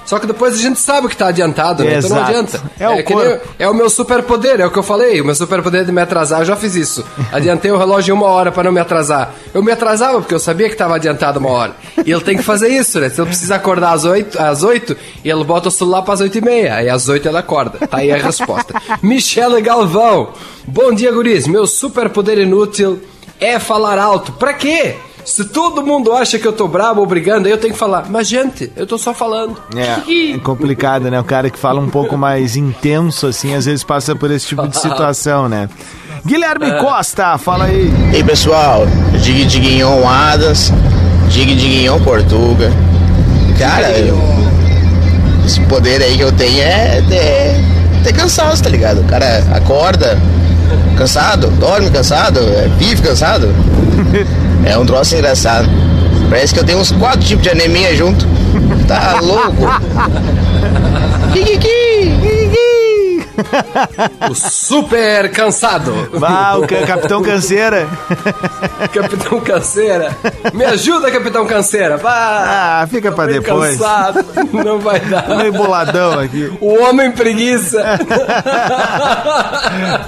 Só 0.06 0.20
que 0.20 0.28
depois 0.28 0.54
a 0.54 0.58
gente 0.58 0.80
sabe 0.80 1.08
que 1.08 1.18
tá 1.18 1.30
adiantado, 1.30 1.84
né? 1.84 1.96
Então 1.98 2.12
não 2.12 2.18
Exato. 2.18 2.30
adianta. 2.32 2.62
É 2.80 2.88
o 2.88 3.04
que 3.04 3.16
nem- 3.16 3.40
é 3.58 3.68
o 3.68 3.74
meu 3.74 3.90
superpoder, 3.90 4.62
é 4.62 4.66
o 4.68 4.70
que 4.70 4.78
eu 4.78 4.84
falei. 4.84 5.20
O 5.20 5.26
meu 5.26 5.34
superpoder 5.34 5.84
de 5.84 5.92
me 5.92 6.00
atrasar, 6.00 6.42
eu 6.42 6.46
já 6.46 6.56
fiz 6.56 6.76
isso. 6.76 7.04
Adiantei 7.32 7.72
o 7.72 7.78
relógio 7.78 8.14
uma 8.14 8.28
hora 8.28 8.52
pra 8.52 8.62
não 8.66 8.72
me 8.72 8.80
atrasar. 8.80 9.34
Eu 9.52 9.64
me 9.64 9.72
atrasava 9.72 10.20
porque 10.20 10.36
eu 10.36 10.40
sabia 10.40 10.70
que 10.70 10.76
tava 10.76 10.94
adiantado 10.98 11.40
uma 11.40 11.50
hora. 11.50 11.72
E 12.06 12.12
ele 12.12 12.22
tem 12.22 12.38
que 12.38 12.44
fazer 12.44 12.68
isso, 12.68 13.00
né? 13.00 13.10
Se 13.10 13.20
ele 13.20 13.30
precisa 13.30 13.56
acordar 13.56 13.94
às 13.94 14.06
oito, 14.06 14.40
às 14.40 14.62
oito 14.62 14.96
ele 15.24 15.44
bota 15.44 15.70
o 15.70 15.72
celular 15.72 16.04
pras 16.04 16.22
oito 16.22 16.38
e 16.38 16.42
meia. 16.42 16.76
Aí 16.76 16.88
às 16.88 17.10
oito 17.10 17.28
ele 17.28 17.38
acorda. 17.40 17.88
Tá 17.88 17.98
aí 17.98 18.12
a 18.12 18.18
resposta. 18.18 18.76
Michele 19.02 19.60
Galvão. 19.60 20.34
Bom 20.68 20.94
dia, 20.94 21.12
guris. 21.12 21.48
Meu 21.48 21.66
superpoder 21.66 22.38
inútil 22.38 23.00
é 23.40 23.60
falar 23.60 23.98
alto. 24.00 24.32
Pra 24.34 24.54
quê? 24.54 24.96
Se 25.24 25.46
todo 25.46 25.82
mundo 25.84 26.14
acha 26.14 26.38
que 26.38 26.48
eu 26.48 26.54
tô 26.54 26.68
brabo 26.68 27.02
ou 27.02 27.08
brigando, 27.08 27.48
aí 27.48 27.52
eu 27.52 27.58
tenho 27.58 27.74
que 27.74 27.80
falar. 27.80 28.06
Mas, 28.10 28.28
gente, 28.28 28.72
eu 28.76 28.86
tô 28.86 28.96
só 28.98 29.12
falando. 29.12 29.58
É, 29.76 30.36
é 30.36 30.38
complicado, 30.38 31.10
né? 31.10 31.20
O 31.20 31.24
cara 31.24 31.50
que 31.50 31.58
fala 31.58 31.82
um 31.82 31.90
pouco 31.90 32.16
mais 32.16 32.56
intenso, 32.56 33.26
assim, 33.26 33.56
às 33.56 33.66
vezes 33.66 33.84
passa 33.84 34.16
por 34.16 34.30
esse 34.30 34.46
tipo 34.46 34.68
de 34.68 34.78
situação, 34.80 35.50
né? 35.50 35.68
Guilherme 36.24 36.72
Costa, 36.80 37.38
fala 37.40 37.66
aí. 37.66 37.92
E 38.14 38.18
aí 38.18 38.24
pessoal, 38.24 38.86
Dig 39.22 39.46
Diguinhon 39.46 40.08
Adas, 40.08 40.72
Dig 41.30 41.56
Diguinhon 41.56 42.00
Portuga. 42.02 42.72
Cara, 43.58 43.90
eu- 43.98 44.18
esse 45.46 45.60
poder 45.62 46.02
aí 46.04 46.18
que 46.18 46.24
eu 46.24 46.32
tenho 46.32 46.62
é 46.62 47.02
ter, 47.08 48.04
ter 48.04 48.14
cansaço, 48.14 48.62
tá 48.64 48.70
ligado? 48.70 49.02
O 49.02 49.06
cara 49.06 49.44
acorda 49.56 50.20
cansado, 50.96 51.48
dorme 51.60 51.90
cansado, 51.90 52.40
é, 52.40 52.68
vive 52.78 53.02
cansado. 53.02 53.54
É 54.66 54.76
um 54.76 54.86
troço 54.86 55.14
engraçado. 55.14 55.70
Parece 56.28 56.52
que 56.52 56.60
eu 56.60 56.64
tenho 56.64 56.80
uns 56.80 56.92
quatro 56.92 57.20
tipos 57.20 57.44
de 57.44 57.52
anemia 57.52 57.96
junto. 57.96 58.26
Tá 58.88 59.20
louco? 59.22 59.68
Kikiki! 61.32 61.85
O 64.30 64.36
super 64.36 65.30
cansado. 65.32 66.10
Vá, 66.14 66.56
o 66.56 66.68
ca- 66.68 66.86
Capitão 66.86 67.22
Canseira. 67.22 67.88
Capitão 68.94 69.40
Canseira. 69.40 70.16
Me 70.54 70.66
ajuda, 70.66 71.12
Capitão 71.12 71.46
Canseira. 71.46 71.98
Vá. 71.98 72.82
Ah, 72.82 72.88
fica 72.88 73.12
meio 73.12 73.42
depois. 73.42 73.78
Cansado. 73.78 74.26
Não 74.54 74.80
vai 74.80 75.00
dar. 75.02 75.38
Meio 75.38 75.54
boladão 75.54 76.20
aqui. 76.20 76.52
O 76.60 76.82
homem 76.84 77.12
preguiça. 77.12 77.84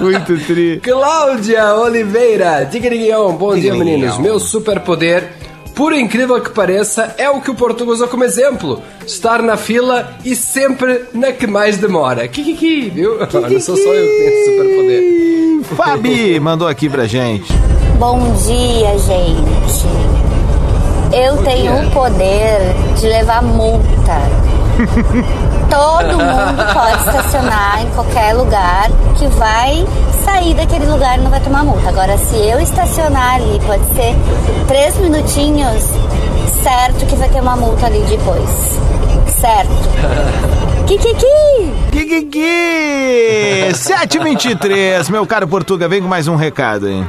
Muito 0.00 0.38
tri. 0.46 0.80
Cláudia 0.82 1.74
Oliveira. 1.74 2.64
Digriguião. 2.70 3.32
Bom 3.32 3.54
dia, 3.54 3.74
meninos. 3.74 4.18
Meu 4.18 4.38
superpoder, 4.40 5.30
por 5.78 5.92
incrível 5.92 6.40
que 6.40 6.50
pareça, 6.50 7.14
é 7.16 7.30
o 7.30 7.40
que 7.40 7.52
o 7.52 7.54
português 7.54 8.00
usa 8.00 8.08
como 8.08 8.24
exemplo. 8.24 8.82
Estar 9.06 9.40
na 9.40 9.56
fila 9.56 10.12
e 10.24 10.34
sempre 10.34 11.04
na 11.14 11.30
que 11.30 11.46
mais 11.46 11.76
demora. 11.76 12.26
Kikiki, 12.26 12.90
viu? 12.90 13.16
Não 13.16 13.26
sou 13.62 13.76
só 13.76 13.94
eu 13.94 14.04
que 14.04 14.18
tenho 14.18 14.28
esse 14.28 14.50
superpoder. 14.50 15.76
Fabi 15.76 16.40
mandou 16.42 16.66
aqui 16.66 16.88
pra 16.88 17.06
gente. 17.06 17.52
Bom 17.96 18.18
dia, 18.44 18.98
gente. 18.98 19.86
Eu 21.16 21.36
tenho 21.44 21.86
o 21.86 21.90
poder 21.92 22.58
de 22.98 23.06
levar 23.06 23.40
multa. 23.40 24.47
Todo 25.70 26.18
mundo 26.18 26.72
pode 26.72 26.98
estacionar 26.98 27.82
em 27.82 27.90
qualquer 27.90 28.34
lugar 28.34 28.90
que 29.18 29.26
vai 29.28 29.84
sair 30.24 30.54
daquele 30.54 30.86
lugar 30.86 31.18
e 31.18 31.22
não 31.22 31.30
vai 31.30 31.40
tomar 31.40 31.64
multa. 31.64 31.88
Agora, 31.88 32.16
se 32.18 32.36
eu 32.36 32.60
estacionar 32.60 33.36
ali, 33.36 33.60
pode 33.66 33.84
ser 33.94 34.14
três 34.66 34.96
minutinhos, 34.98 35.82
certo 36.62 37.06
que 37.06 37.16
vai 37.16 37.28
ter 37.28 37.40
uma 37.40 37.56
multa 37.56 37.86
ali 37.86 38.00
depois. 38.08 38.48
Certo. 39.40 39.88
Kikiki! 40.86 41.72
Kikiki! 41.92 43.74
723, 43.74 45.10
meu 45.10 45.26
caro 45.26 45.46
Portuga, 45.46 45.88
vem 45.88 46.00
com 46.00 46.08
mais 46.08 46.28
um 46.28 46.36
recado 46.36 46.86
aí. 46.86 47.04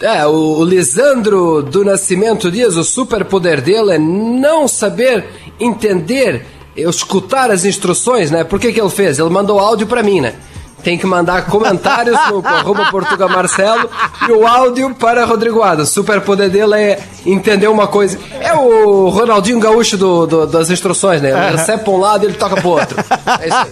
É, 0.00 0.24
o, 0.26 0.58
o 0.58 0.64
Lisandro 0.64 1.62
do 1.62 1.84
Nascimento 1.84 2.50
Dias, 2.50 2.76
o 2.76 2.84
superpoder 2.84 3.60
dele 3.60 3.94
é 3.94 3.98
não 3.98 4.68
saber 4.68 5.26
entender, 5.58 6.46
escutar 6.78 7.50
as 7.50 7.64
instruções, 7.64 8.30
né? 8.30 8.44
Por 8.44 8.60
que 8.60 8.72
que 8.72 8.80
ele 8.80 8.90
fez? 8.90 9.18
Ele 9.18 9.30
mandou 9.30 9.58
áudio 9.58 9.86
pra 9.86 10.02
mim, 10.02 10.20
né? 10.20 10.34
Tem 10.82 10.96
que 10.96 11.04
mandar 11.06 11.46
comentários 11.46 12.16
no 12.30 12.38
arroba 12.46 12.86
Portuga 12.88 13.26
Marcelo 13.26 13.90
e 14.28 14.32
o 14.32 14.46
áudio 14.46 14.94
para 14.94 15.24
Rodrigo 15.24 15.60
Adas. 15.60 15.90
O 15.90 15.92
superpoder 15.92 16.48
dele 16.48 16.74
é 16.76 17.00
entender 17.26 17.66
uma 17.66 17.88
coisa. 17.88 18.16
É 18.40 18.54
o 18.54 19.08
Ronaldinho 19.08 19.58
Gaúcho 19.58 19.96
do, 19.96 20.24
do- 20.24 20.46
das 20.46 20.70
instruções, 20.70 21.20
né? 21.20 21.30
Ele 21.30 21.56
recebe 21.56 21.82
pra 21.82 21.92
um 21.92 21.98
lado 21.98 22.22
e 22.24 22.28
ele 22.28 22.34
toca 22.34 22.54
pro 22.60 22.68
outro. 22.70 22.96
É 23.40 23.48
isso 23.48 23.56
aí. 23.58 23.66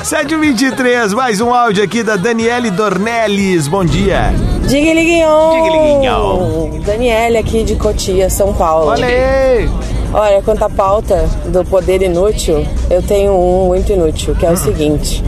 723, 0.04 1.12
mais 1.14 1.40
um 1.40 1.52
áudio 1.52 1.82
aqui 1.82 2.04
da 2.04 2.14
Daniele 2.14 2.70
Dornelles. 2.70 3.66
Bom 3.66 3.84
dia. 3.84 4.32
Diga-liguinhon! 4.68 5.62
Diga-liguinhon. 5.62 6.80
Daniele 6.84 7.38
aqui 7.38 7.64
de 7.64 7.74
Cotia, 7.74 8.30
São 8.30 8.54
Paulo. 8.54 8.90
Olha 8.90 9.04
aí. 9.06 9.68
Olha, 10.12 10.40
quanto 10.42 10.64
à 10.64 10.70
pauta 10.70 11.28
do 11.46 11.64
poder 11.64 12.02
inútil, 12.02 12.66
eu 12.90 13.02
tenho 13.02 13.32
um 13.32 13.66
muito 13.66 13.92
inútil, 13.92 14.34
que 14.34 14.46
é 14.46 14.50
o 14.50 14.56
seguinte. 14.56 15.22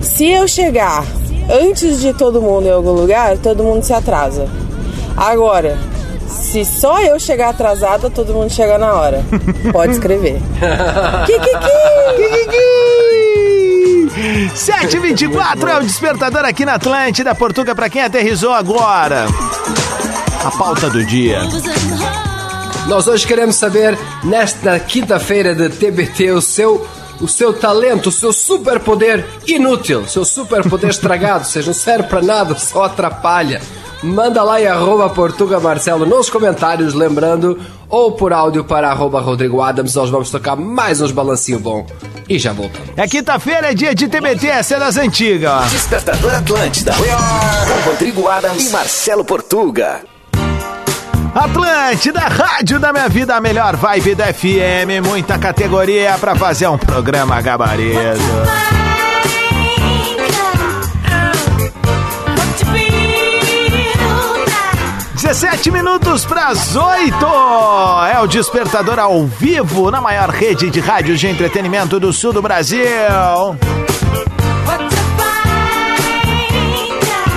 Se 0.00 0.28
eu 0.28 0.48
chegar 0.48 1.04
antes 1.50 2.00
de 2.00 2.12
todo 2.12 2.40
mundo 2.40 2.66
em 2.66 2.72
algum 2.72 2.92
lugar, 2.92 3.36
todo 3.38 3.62
mundo 3.62 3.82
se 3.82 3.92
atrasa. 3.92 4.48
Agora, 5.16 5.78
se 6.26 6.64
só 6.64 7.00
eu 7.00 7.18
chegar 7.18 7.50
atrasada, 7.50 8.10
todo 8.10 8.32
mundo 8.32 8.50
chega 8.50 8.78
na 8.78 8.92
hora. 8.94 9.24
Pode 9.72 9.92
escrever. 9.92 10.40
Kikiki! 11.26 11.76
724 14.54 15.68
é 15.68 15.78
o 15.78 15.82
despertador 15.82 16.44
aqui 16.44 16.64
na 16.64 16.74
Atlântida, 16.74 17.34
Portuga, 17.34 17.74
pra 17.74 17.88
quem 17.88 18.02
aterrizou 18.02 18.52
agora. 18.52 19.26
A 20.44 20.50
pauta 20.50 20.88
do 20.90 21.04
dia. 21.04 21.40
Nós 22.88 23.08
hoje 23.08 23.26
queremos 23.26 23.56
saber, 23.56 23.98
nesta 24.22 24.78
quinta-feira 24.78 25.52
de 25.56 25.68
TBT, 25.68 26.30
o 26.30 26.40
seu, 26.40 26.86
o 27.20 27.26
seu 27.26 27.52
talento, 27.52 28.10
o 28.10 28.12
seu 28.12 28.32
superpoder 28.32 29.26
inútil, 29.44 30.06
seu 30.06 30.24
superpoder 30.24 30.90
estragado, 30.90 31.40
ou 31.40 31.44
seja, 31.44 31.66
não 31.66 31.74
serve 31.74 32.08
pra 32.08 32.22
nada, 32.22 32.54
só 32.58 32.84
atrapalha. 32.84 33.60
Manda 34.04 34.42
lá 34.44 34.60
em 34.60 34.68
arroba 34.68 35.10
Portuga 35.10 35.58
Marcelo 35.58 36.06
nos 36.06 36.30
comentários, 36.30 36.94
lembrando, 36.94 37.58
ou 37.88 38.12
por 38.12 38.32
áudio 38.32 38.62
para 38.62 38.88
arroba 38.88 39.20
Rodrigo 39.20 39.60
Adams, 39.60 39.94
nós 39.96 40.08
vamos 40.08 40.30
tocar 40.30 40.54
mais 40.54 41.00
uns 41.00 41.10
balancinho 41.10 41.58
bom. 41.58 41.84
E 42.28 42.38
já 42.38 42.52
voltamos. 42.52 42.90
É 42.96 43.08
quinta-feira, 43.08 43.72
é 43.72 43.74
dia 43.74 43.94
de 43.96 44.06
TBT, 44.06 44.46
é 44.46 44.62
das 44.78 44.96
antigas. 44.96 45.72
Despertador 45.72 46.34
Atlântida. 46.34 46.92
Com 46.94 47.90
Rodrigo 47.90 48.28
Adams 48.28 48.68
e 48.68 48.70
Marcelo 48.70 49.24
Portuga. 49.24 50.15
Atlântida, 51.36 52.20
rádio 52.20 52.80
da 52.80 52.94
minha 52.94 53.10
vida, 53.10 53.36
a 53.36 53.40
melhor 53.42 53.76
vibe 53.76 54.14
da 54.14 54.32
FM, 54.32 55.04
muita 55.06 55.38
categoria 55.38 56.16
pra 56.18 56.34
fazer 56.34 56.66
um 56.66 56.78
programa 56.78 57.42
gabarito. 57.42 57.98
17 65.14 65.70
minutos 65.70 66.24
para 66.24 66.46
as 66.46 66.74
8. 66.74 67.14
É 68.10 68.18
o 68.18 68.26
despertador 68.26 68.98
ao 68.98 69.26
vivo 69.26 69.90
na 69.90 70.00
maior 70.00 70.30
rede 70.30 70.70
de 70.70 70.80
rádios 70.80 71.20
de 71.20 71.26
entretenimento 71.26 72.00
do 72.00 72.14
sul 72.14 72.32
do 72.32 72.40
Brasil. 72.40 72.80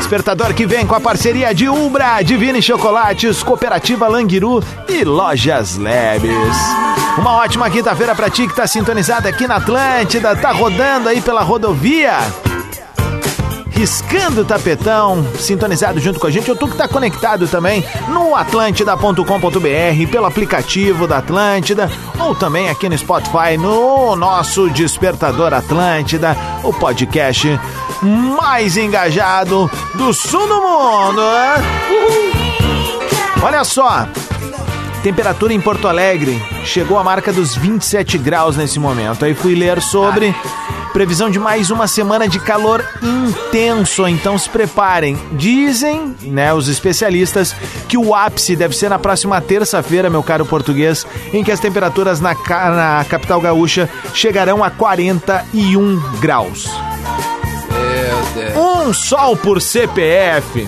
Despertador 0.09 0.55
que 0.55 0.65
vem 0.65 0.87
com 0.87 0.95
a 0.95 0.99
parceria 0.99 1.53
de 1.53 1.69
Umbra, 1.69 2.19
Divine 2.23 2.63
Chocolates, 2.63 3.43
Cooperativa 3.43 4.07
Languiru 4.07 4.59
e 4.87 5.03
Lojas 5.03 5.77
Lebes. 5.77 6.57
Uma 7.15 7.35
ótima 7.35 7.69
quinta-feira 7.69 8.15
pra 8.15 8.27
ti 8.27 8.47
que 8.47 8.55
tá 8.55 8.65
sintonizado 8.65 9.27
aqui 9.27 9.45
na 9.45 9.57
Atlântida, 9.57 10.35
tá 10.35 10.51
rodando 10.51 11.09
aí 11.09 11.21
pela 11.21 11.43
rodovia. 11.43 12.17
Riscando 13.79 14.41
o 14.41 14.45
tapetão, 14.45 15.25
sintonizado 15.39 16.01
junto 16.01 16.19
com 16.19 16.27
a 16.27 16.29
gente. 16.29 16.51
Ou 16.51 16.57
tu 16.57 16.67
que 16.67 16.75
tá 16.75 16.86
conectado 16.86 17.48
também 17.48 17.81
no 18.09 18.36
atlântida.com.br, 18.36 20.12
pelo 20.12 20.25
aplicativo 20.25 21.07
da 21.07 21.19
Atlântida, 21.19 21.89
ou 22.19 22.36
também 22.36 22.69
aqui 22.69 22.89
no 22.89 22.98
Spotify, 22.98 23.55
no 23.57 24.17
nosso 24.17 24.69
Despertador 24.69 25.53
Atlântida, 25.53 26.36
o 26.62 26.74
podcast 26.74 27.57
mais 28.01 28.75
engajado 28.75 29.71
do 29.95 30.13
sul 30.13 30.45
do 30.45 30.62
mundo. 30.62 31.21
né? 31.21 31.55
Olha 33.41 33.63
só, 33.63 34.09
Temperatura 35.01 35.53
em 35.53 35.62
Porto 35.62 35.88
Alegre 35.88 36.38
chegou 36.65 37.00
à 37.00 37.03
marca 37.05 37.31
dos 37.31 37.55
27 37.55 38.17
graus 38.17 38.57
nesse 38.57 38.77
momento. 38.77 39.24
Aí 39.24 39.33
fui 39.33 39.55
ler 39.55 39.81
sobre 39.81 40.36
previsão 40.89 41.29
de 41.29 41.39
mais 41.39 41.72
uma 41.72 41.88
semana 41.88 42.27
de 42.27 42.39
calor 42.39 42.84
intenso, 43.01 44.08
então 44.08 44.38
se 44.38 44.50
preparem. 44.50 45.17
Dizem, 45.34 46.15
né, 46.22 46.53
os 46.53 46.67
especialistas, 46.67 47.55
que 47.88 47.98
o 47.98 48.13
ápice 48.13 48.55
deve 48.55 48.75
ser 48.75 48.89
na 48.89 49.00
próxima 49.00 49.39
terça-feira, 49.41 50.10
meu 50.10 50.24
caro 50.24 50.46
português, 50.46 51.05
em 51.34 51.43
que 51.43 51.51
as 51.51 51.60
temperaturas 51.60 52.19
na, 52.19 52.34
na 52.34 53.05
capital 53.08 53.39
gaúcha 53.39 53.89
chegarão 54.13 54.63
a 54.63 54.69
41 54.69 56.00
graus. 56.19 56.69
Um 58.55 58.93
sol 58.93 59.36
por 59.38 59.62
CPF. 59.62 60.67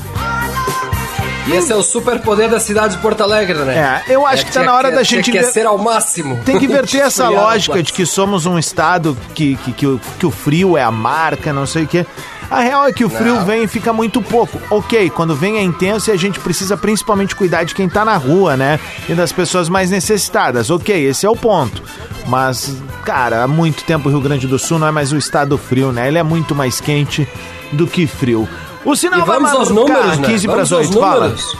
Esse 1.53 1.71
é 1.71 1.75
o 1.75 1.83
superpoder 1.83 2.49
da 2.49 2.59
cidade 2.59 2.95
de 2.95 3.01
Porto 3.01 3.21
Alegre, 3.21 3.57
né? 3.59 4.03
É, 4.07 4.13
eu 4.13 4.25
acho 4.25 4.45
que 4.45 4.51
tá 4.51 4.63
na 4.63 4.73
hora 4.73 4.91
da 4.91 5.03
gente 5.03 5.31
Quer 5.31 5.43
ser 5.43 5.65
ao 5.65 5.77
máximo. 5.77 6.39
Tem 6.45 6.57
que 6.57 6.65
inverter 6.65 7.01
essa 7.05 7.29
lógica 7.29 7.81
de 7.83 7.91
que 7.91 8.05
somos 8.05 8.45
um 8.45 8.57
estado 8.57 9.17
que, 9.35 9.55
que, 9.57 9.71
que, 9.73 9.87
o, 9.87 9.99
que 10.19 10.25
o 10.25 10.31
frio 10.31 10.77
é 10.77 10.83
a 10.83 10.91
marca, 10.91 11.51
não 11.51 11.65
sei 11.65 11.83
o 11.83 11.87
quê. 11.87 12.05
A 12.49 12.59
real 12.59 12.85
é 12.85 12.91
que 12.91 13.05
o 13.05 13.09
frio 13.09 13.35
Não. 13.35 13.45
vem 13.45 13.63
e 13.63 13.67
fica 13.67 13.93
muito 13.93 14.21
pouco. 14.21 14.61
Ok, 14.69 15.09
quando 15.11 15.33
vem 15.33 15.57
é 15.57 15.61
intenso 15.61 16.09
e 16.09 16.13
a 16.13 16.17
gente 16.17 16.37
precisa 16.37 16.75
principalmente 16.75 17.33
cuidar 17.33 17.63
de 17.63 17.73
quem 17.73 17.87
tá 17.87 18.03
na 18.03 18.17
rua, 18.17 18.57
né? 18.57 18.77
E 19.07 19.13
das 19.13 19.31
pessoas 19.31 19.69
mais 19.69 19.89
necessitadas. 19.89 20.69
Ok, 20.69 20.93
esse 20.93 21.25
é 21.25 21.29
o 21.29 21.35
ponto. 21.35 21.81
Mas, 22.27 22.75
cara, 23.05 23.43
há 23.43 23.47
muito 23.47 23.85
tempo 23.85 24.09
o 24.09 24.11
Rio 24.11 24.19
Grande 24.19 24.47
do 24.47 24.59
Sul 24.59 24.77
não 24.77 24.87
é 24.87 24.91
mais 24.91 25.13
o 25.13 25.17
estado 25.17 25.57
frio, 25.57 25.93
né? 25.93 26.09
Ele 26.09 26.17
é 26.17 26.23
muito 26.23 26.53
mais 26.53 26.81
quente 26.81 27.25
do 27.71 27.87
que 27.87 28.05
frio. 28.05 28.47
O 28.85 28.95
sinal 28.95 29.19
E 29.21 29.23
vai 29.25 29.37
vamos 29.39 29.51
aos 29.55 29.69
números, 29.69 30.17
né? 30.19 30.27
15 30.27 30.47
para 30.47 30.55
vamos 30.63 30.71
as 30.73 30.77
aos 30.79 30.87
8, 30.89 30.99
fala. 30.99 31.19
números. 31.25 31.57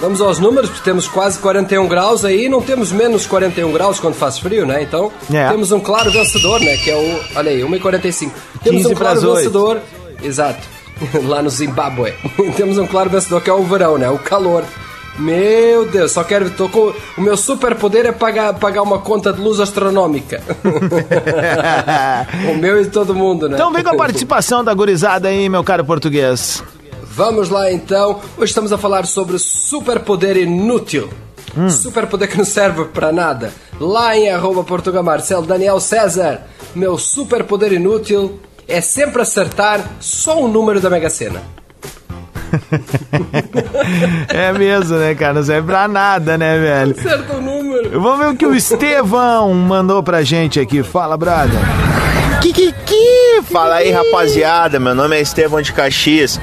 Vamos 0.00 0.20
aos 0.20 0.38
números, 0.40 0.70
porque 0.70 0.84
temos 0.84 1.06
quase 1.06 1.38
41 1.38 1.86
graus 1.86 2.24
aí, 2.24 2.48
não 2.48 2.60
temos 2.60 2.90
menos 2.90 3.26
41 3.26 3.70
graus 3.72 4.00
quando 4.00 4.14
faz 4.14 4.38
frio, 4.38 4.66
né? 4.66 4.82
Então, 4.82 5.10
É. 5.32 5.48
temos 5.48 5.70
um 5.70 5.78
claro 5.80 6.10
vencedor, 6.10 6.60
né? 6.60 6.76
Que 6.76 6.90
é 6.90 6.96
o, 6.96 7.38
olha 7.38 7.50
aí, 7.50 7.60
1,45. 7.62 8.32
Temos 8.62 8.82
15 8.82 8.92
um 8.92 8.96
claro 8.96 9.20
vencedor, 9.20 9.78
exato, 10.22 10.60
lá 11.24 11.40
no 11.42 11.48
Zimbábue. 11.48 12.12
temos 12.56 12.76
um 12.76 12.86
claro 12.88 13.08
vencedor 13.08 13.40
que 13.40 13.48
é 13.48 13.52
o 13.54 13.62
verão, 13.62 13.96
né? 13.96 14.10
O 14.10 14.18
calor. 14.18 14.64
Meu 15.18 15.86
Deus, 15.86 16.12
só 16.12 16.24
quero. 16.24 16.50
Tô 16.50 16.68
com, 16.68 16.92
o 17.16 17.20
meu 17.20 17.36
superpoder 17.36 18.06
é 18.06 18.12
pagar, 18.12 18.54
pagar 18.54 18.82
uma 18.82 18.98
conta 18.98 19.32
de 19.32 19.40
luz 19.40 19.60
astronômica. 19.60 20.42
o 22.50 22.54
meu 22.56 22.80
e 22.80 22.86
todo 22.86 23.14
mundo, 23.14 23.48
né? 23.48 23.54
Então 23.54 23.72
vem 23.72 23.82
com 23.82 23.90
a 23.90 23.96
participação 23.96 24.64
da 24.64 24.74
gurizada 24.74 25.28
aí, 25.28 25.48
meu 25.48 25.62
caro 25.62 25.84
português. 25.84 26.62
Vamos 27.04 27.48
lá 27.48 27.70
então. 27.70 28.20
Hoje 28.36 28.50
estamos 28.50 28.72
a 28.72 28.78
falar 28.78 29.06
sobre 29.06 29.38
superpoder 29.38 30.36
inútil. 30.36 31.08
Superpoder 31.70 32.28
que 32.28 32.36
não 32.36 32.44
serve 32.44 32.86
para 32.86 33.12
nada. 33.12 33.52
Lá 33.78 34.16
em 34.16 34.28
arroba 34.28 34.64
Portugal 34.64 35.04
Marcelo 35.04 35.46
Daniel 35.46 35.78
César. 35.78 36.42
Meu 36.74 36.98
superpoder 36.98 37.72
inútil 37.72 38.40
é 38.66 38.80
sempre 38.80 39.22
acertar 39.22 39.92
só 40.00 40.42
o 40.42 40.48
número 40.48 40.80
da 40.80 40.90
Mega 40.90 41.08
Sena. 41.08 41.40
É 44.28 44.52
mesmo, 44.52 44.96
né, 44.96 45.14
cara? 45.14 45.34
Não 45.34 45.42
serve 45.42 45.66
pra 45.66 45.86
nada, 45.88 46.36
né, 46.38 46.58
velho? 46.58 46.94
Acerta 46.98 47.34
o 47.36 47.40
número. 47.40 48.00
Vamos 48.00 48.18
ver 48.18 48.32
o 48.32 48.36
que 48.36 48.46
o 48.46 48.54
Estevão 48.54 49.52
mandou 49.54 50.02
pra 50.02 50.22
gente 50.22 50.58
aqui. 50.60 50.82
Fala, 50.82 51.16
brother. 51.16 51.58
Kikiki! 52.40 53.42
Fala 53.50 53.76
aí, 53.76 53.90
rapaziada. 53.90 54.78
Meu 54.80 54.94
nome 54.94 55.16
é 55.16 55.20
Estevão 55.20 55.60
de 55.62 55.72
Caxias. 55.72 56.40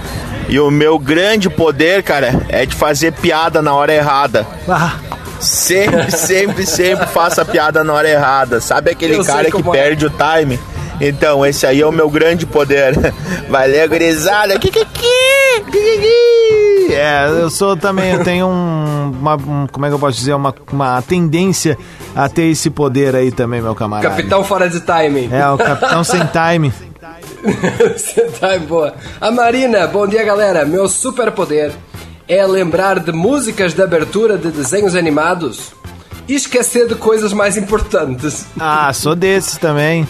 E 0.49 0.59
o 0.59 0.69
meu 0.69 0.97
grande 0.99 1.49
poder, 1.49 2.03
cara, 2.03 2.45
é 2.49 2.65
de 2.65 2.75
fazer 2.75 3.13
piada 3.13 3.61
na 3.61 3.73
hora 3.73 3.93
errada. 3.93 4.45
Ah, 4.67 4.95
Sempre, 5.39 6.11
sempre, 6.11 6.65
sempre 6.67 7.07
faça 7.07 7.43
piada 7.43 7.83
na 7.83 7.93
hora 7.93 8.07
errada. 8.07 8.61
Sabe 8.61 8.91
aquele 8.91 9.15
Eu 9.15 9.25
cara 9.25 9.49
que 9.49 9.57
é. 9.57 9.63
perde 9.71 10.05
o 10.05 10.09
time? 10.11 10.59
Então, 11.01 11.45
esse 11.45 11.65
aí 11.65 11.81
é 11.81 11.85
o 11.85 11.91
meu 11.91 12.09
grande 12.09 12.45
poder. 12.45 12.93
Valeu, 13.49 13.89
gurizada. 13.89 14.57
Kikiki! 14.59 14.85
Kikiki! 15.65 16.93
é, 16.93 17.27
eu 17.41 17.49
sou 17.49 17.75
também, 17.77 18.11
eu 18.13 18.23
tenho 18.23 18.47
um, 18.47 19.11
uma, 19.19 19.35
um- 19.35 19.67
como 19.71 19.85
é 19.85 19.89
que 19.89 19.95
eu 19.95 19.99
posso 19.99 20.17
dizer, 20.17 20.33
uma, 20.33 20.53
uma 20.71 21.01
tendência 21.01 21.77
a 22.15 22.27
ter 22.29 22.43
esse 22.51 22.69
poder 22.69 23.15
aí 23.15 23.31
também, 23.31 23.61
meu 23.61 23.73
camarada. 23.73 24.09
Capitão 24.09 24.43
fora 24.43 24.69
de 24.69 24.79
timing. 24.81 25.29
É, 25.31 25.47
o 25.49 25.57
capitão 25.57 26.03
sem 26.03 26.19
time. 26.27 26.71
Você 27.97 28.21
tá 28.39 28.59
boa. 28.59 28.93
A 29.19 29.31
Marina, 29.31 29.87
bom 29.87 30.05
dia 30.05 30.23
galera. 30.23 30.63
Meu 30.65 30.87
superpoder 30.87 31.71
é 32.27 32.45
lembrar 32.45 32.99
de 32.99 33.11
músicas 33.11 33.73
de 33.73 33.81
abertura 33.81 34.37
de 34.37 34.51
desenhos 34.51 34.95
animados 34.95 35.71
e 36.27 36.35
esquecer 36.35 36.87
de 36.87 36.95
coisas 36.95 37.33
mais 37.33 37.57
importantes. 37.57 38.45
Ah, 38.59 38.91
sou 38.93 39.15
desses 39.15 39.57
também. 39.57 40.07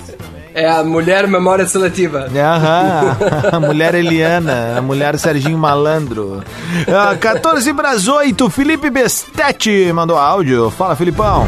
É 0.53 0.69
a 0.69 0.83
mulher 0.83 1.27
memória 1.27 1.65
seletiva. 1.65 2.27
Aham, 2.35 3.17
a 3.53 3.59
mulher 3.59 3.95
Eliana, 3.95 4.75
a 4.77 4.81
mulher 4.81 5.17
Serginho 5.17 5.57
Malandro. 5.57 6.43
Ah, 6.87 7.15
14 7.15 7.73
para 7.73 7.91
as 7.91 8.07
8, 8.07 8.49
Felipe 8.49 8.89
Bestetti 8.89 9.91
mandou 9.93 10.17
áudio. 10.17 10.69
Fala, 10.69 10.95
Filipão. 10.95 11.47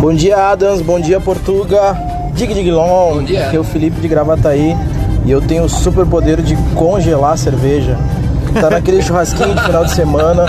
Bom 0.00 0.14
dia, 0.14 0.36
Adams. 0.50 0.82
Bom 0.82 1.00
dia, 1.00 1.18
Portuga. 1.18 1.96
Dig 2.34 2.54
Dig 2.54 2.70
Long. 2.70 3.14
Bom 3.14 3.22
dia. 3.24 3.46
Aqui 3.46 3.56
é 3.56 3.60
o 3.60 3.64
Felipe 3.64 4.00
de 4.00 4.06
Gravataí. 4.06 4.76
E 5.24 5.30
eu 5.30 5.40
tenho 5.40 5.64
o 5.64 5.68
super 5.68 6.06
poder 6.06 6.40
de 6.40 6.56
congelar 6.76 7.32
a 7.32 7.36
cerveja. 7.36 7.98
Tá 8.60 8.70
naquele 8.70 9.02
churrasquinho 9.02 9.52
de 9.52 9.62
final 9.64 9.84
de 9.84 9.92
semana. 9.92 10.46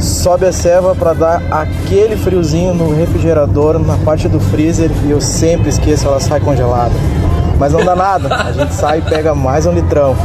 Sobe 0.00 0.46
a 0.46 0.52
serva 0.52 0.94
para 0.94 1.12
dar 1.12 1.42
aquele 1.50 2.16
friozinho 2.16 2.72
no 2.72 2.94
refrigerador, 2.96 3.78
na 3.78 3.98
parte 3.98 4.26
do 4.26 4.40
freezer. 4.40 4.90
E 5.04 5.10
eu 5.10 5.20
sempre 5.20 5.68
esqueço, 5.68 6.06
ela 6.06 6.18
sai 6.18 6.40
congelada. 6.40 6.94
Mas 7.62 7.72
não 7.72 7.84
dá 7.84 7.94
nada. 7.94 8.34
A 8.34 8.50
gente 8.50 8.74
sai 8.74 8.98
e 8.98 9.02
pega 9.02 9.36
mais 9.36 9.66
um 9.66 9.72
litrão. 9.72 10.16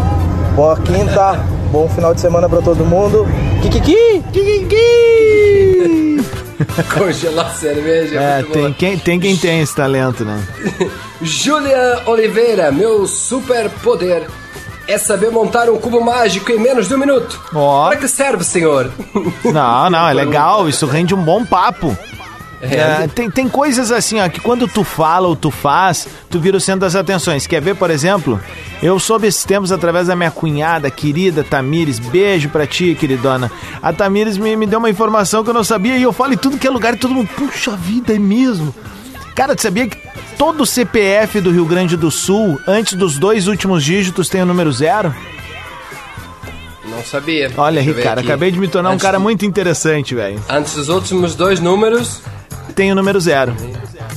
Boa 0.56 0.76
quinta. 0.76 1.34
Bom 1.72 1.88
final 1.88 2.12
de 2.12 2.20
semana 2.20 2.50
para 2.50 2.64
todo 2.64 2.84
mundo. 2.84 3.28
Kikiki! 3.62 4.24
Kikiki! 4.34 6.18
Congelar 6.98 7.54
cerveja. 7.54 8.20
É, 8.20 8.42
muito 8.42 8.54
tem 8.54 8.74
quem, 8.74 8.98
tem 8.98 9.20
quem 9.20 9.38
tem 9.38 9.62
esse 9.62 9.76
talento, 9.76 10.26
né? 10.26 10.44
Júlia 11.22 12.02
Oliveira, 12.08 12.72
meu 12.72 13.06
superpoder 13.06 14.26
é 14.88 14.98
saber 14.98 15.30
montar 15.30 15.70
um 15.70 15.78
cubo 15.78 16.04
mágico 16.04 16.52
em 16.52 16.58
menos 16.58 16.88
de 16.88 16.96
um 16.96 16.98
minuto. 16.98 17.40
Ó. 17.54 17.90
Para 17.90 17.98
que 17.98 18.08
serve, 18.08 18.44
senhor? 18.44 18.92
Não, 19.44 19.92
não, 19.92 20.10
é 20.10 20.14
legal, 20.16 20.68
isso 20.68 20.88
rende 20.88 21.14
um 21.14 21.22
bom 21.22 21.46
papo. 21.46 21.96
É. 22.62 22.76
É, 23.04 23.08
tem, 23.14 23.30
tem 23.30 23.48
coisas 23.48 23.92
assim, 23.92 24.20
ó, 24.20 24.28
que 24.28 24.40
quando 24.40 24.68
tu 24.68 24.84
fala 24.84 25.28
ou 25.28 25.36
tu 25.36 25.52
faz, 25.52 26.08
tu 26.30 26.40
vira 26.40 26.58
o 26.58 26.60
centro 26.60 26.82
das 26.82 26.96
atenções. 26.96 27.46
Quer 27.46 27.62
ver, 27.62 27.76
por 27.76 27.92
exemplo? 27.92 28.40
Eu 28.82 29.00
soube 29.00 29.28
esses 29.28 29.44
tempos 29.44 29.72
através 29.72 30.08
da 30.08 30.16
minha 30.16 30.32
cunhada, 30.32 30.90
querida 30.90 31.44
Tamires. 31.44 32.00
Beijo 32.00 32.50
pra 32.50 32.66
ti, 32.66 32.96
queridona. 33.00 33.52
A 33.82 33.94
Tamires 33.94 34.38
me, 34.38 34.56
me 34.56 34.66
deu 34.66 34.80
uma 34.80 34.90
informação 34.90 35.44
que 35.44 35.50
eu 35.50 35.54
não 35.54 35.64
sabia 35.64 35.98
e 35.98 36.04
eu 36.04 36.12
falo 36.12 36.34
em 36.34 36.38
tudo 36.38 36.58
que 36.58 36.66
é 36.66 36.70
lugar 36.70 36.94
e 36.96 36.98
todo 36.98 37.14
mundo, 37.14 37.30
puxa 37.36 37.76
vida, 37.76 38.14
é 38.16 38.20
mesmo. 38.20 38.74
Cara, 39.36 39.56
tu 39.56 39.62
sabia 39.62 39.88
que 39.88 39.98
todo 40.36 40.66
CPF 40.66 41.40
do 41.42 41.52
Rio 41.52 41.66
Grande 41.66 41.96
do 41.96 42.10
Sul, 42.10 42.60
antes 42.68 42.94
dos 42.94 43.20
dois 43.20 43.48
últimos 43.48 43.84
dígitos, 43.84 44.30
tem 44.30 44.42
o 44.42 44.46
número 44.48 44.72
zero? 44.72 45.14
Não 46.90 47.04
sabia. 47.04 47.52
Olha 47.58 47.84
cara, 48.02 48.22
aqui. 48.22 48.30
acabei 48.30 48.50
de 48.52 48.60
me 48.60 48.68
tornar 48.68 48.90
um 48.90 48.94
Antes 48.94 49.04
cara 49.06 49.18
do- 49.18 49.24
muito 49.24 49.46
interessante, 49.46 50.16
velho. 50.16 50.42
Antes 50.50 50.74
dos 50.76 50.90
últimos 50.90 51.36
dois 51.36 51.60
números, 51.60 52.22
Tem 52.78 52.92
o 52.92 52.96
número 52.96 53.20
zero. 53.20 53.54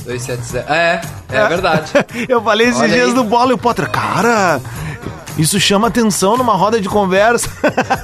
270. 0.05 0.71
É, 0.71 1.01
é 1.29 1.47
verdade. 1.47 1.91
Eu 2.29 2.39
falei 2.43 2.67
esses 2.67 2.79
Olha 2.79 2.93
dias 2.93 3.07
aí. 3.07 3.13
do 3.15 3.23
Bola 3.23 3.49
e 3.49 3.53
o 3.55 3.57
Potter, 3.57 3.89
cara, 3.89 4.61
isso 5.35 5.59
chama 5.59 5.87
atenção 5.87 6.37
numa 6.37 6.53
roda 6.53 6.79
de 6.79 6.87
conversa. 6.87 7.49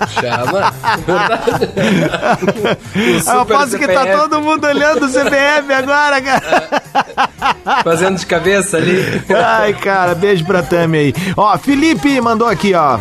Chama. 0.09 0.73
Verdade. 1.05 2.77
O 3.27 3.29
Eu 3.29 3.41
aposto 3.41 3.77
que 3.77 3.87
tá 3.87 4.05
todo 4.17 4.41
mundo 4.41 4.65
olhando 4.65 5.05
o 5.05 5.09
CPF 5.09 5.71
agora, 5.71 6.21
cara. 6.21 6.81
Fazendo 7.83 8.17
de 8.17 8.25
cabeça 8.25 8.77
ali. 8.77 9.21
Ai, 9.29 9.73
cara, 9.75 10.15
beijo 10.15 10.43
pra 10.43 10.63
Tami 10.63 10.97
aí. 10.97 11.13
Ó, 11.35 11.55
Felipe 11.59 12.19
mandou 12.19 12.47
aqui, 12.47 12.73
ó. 12.73 12.97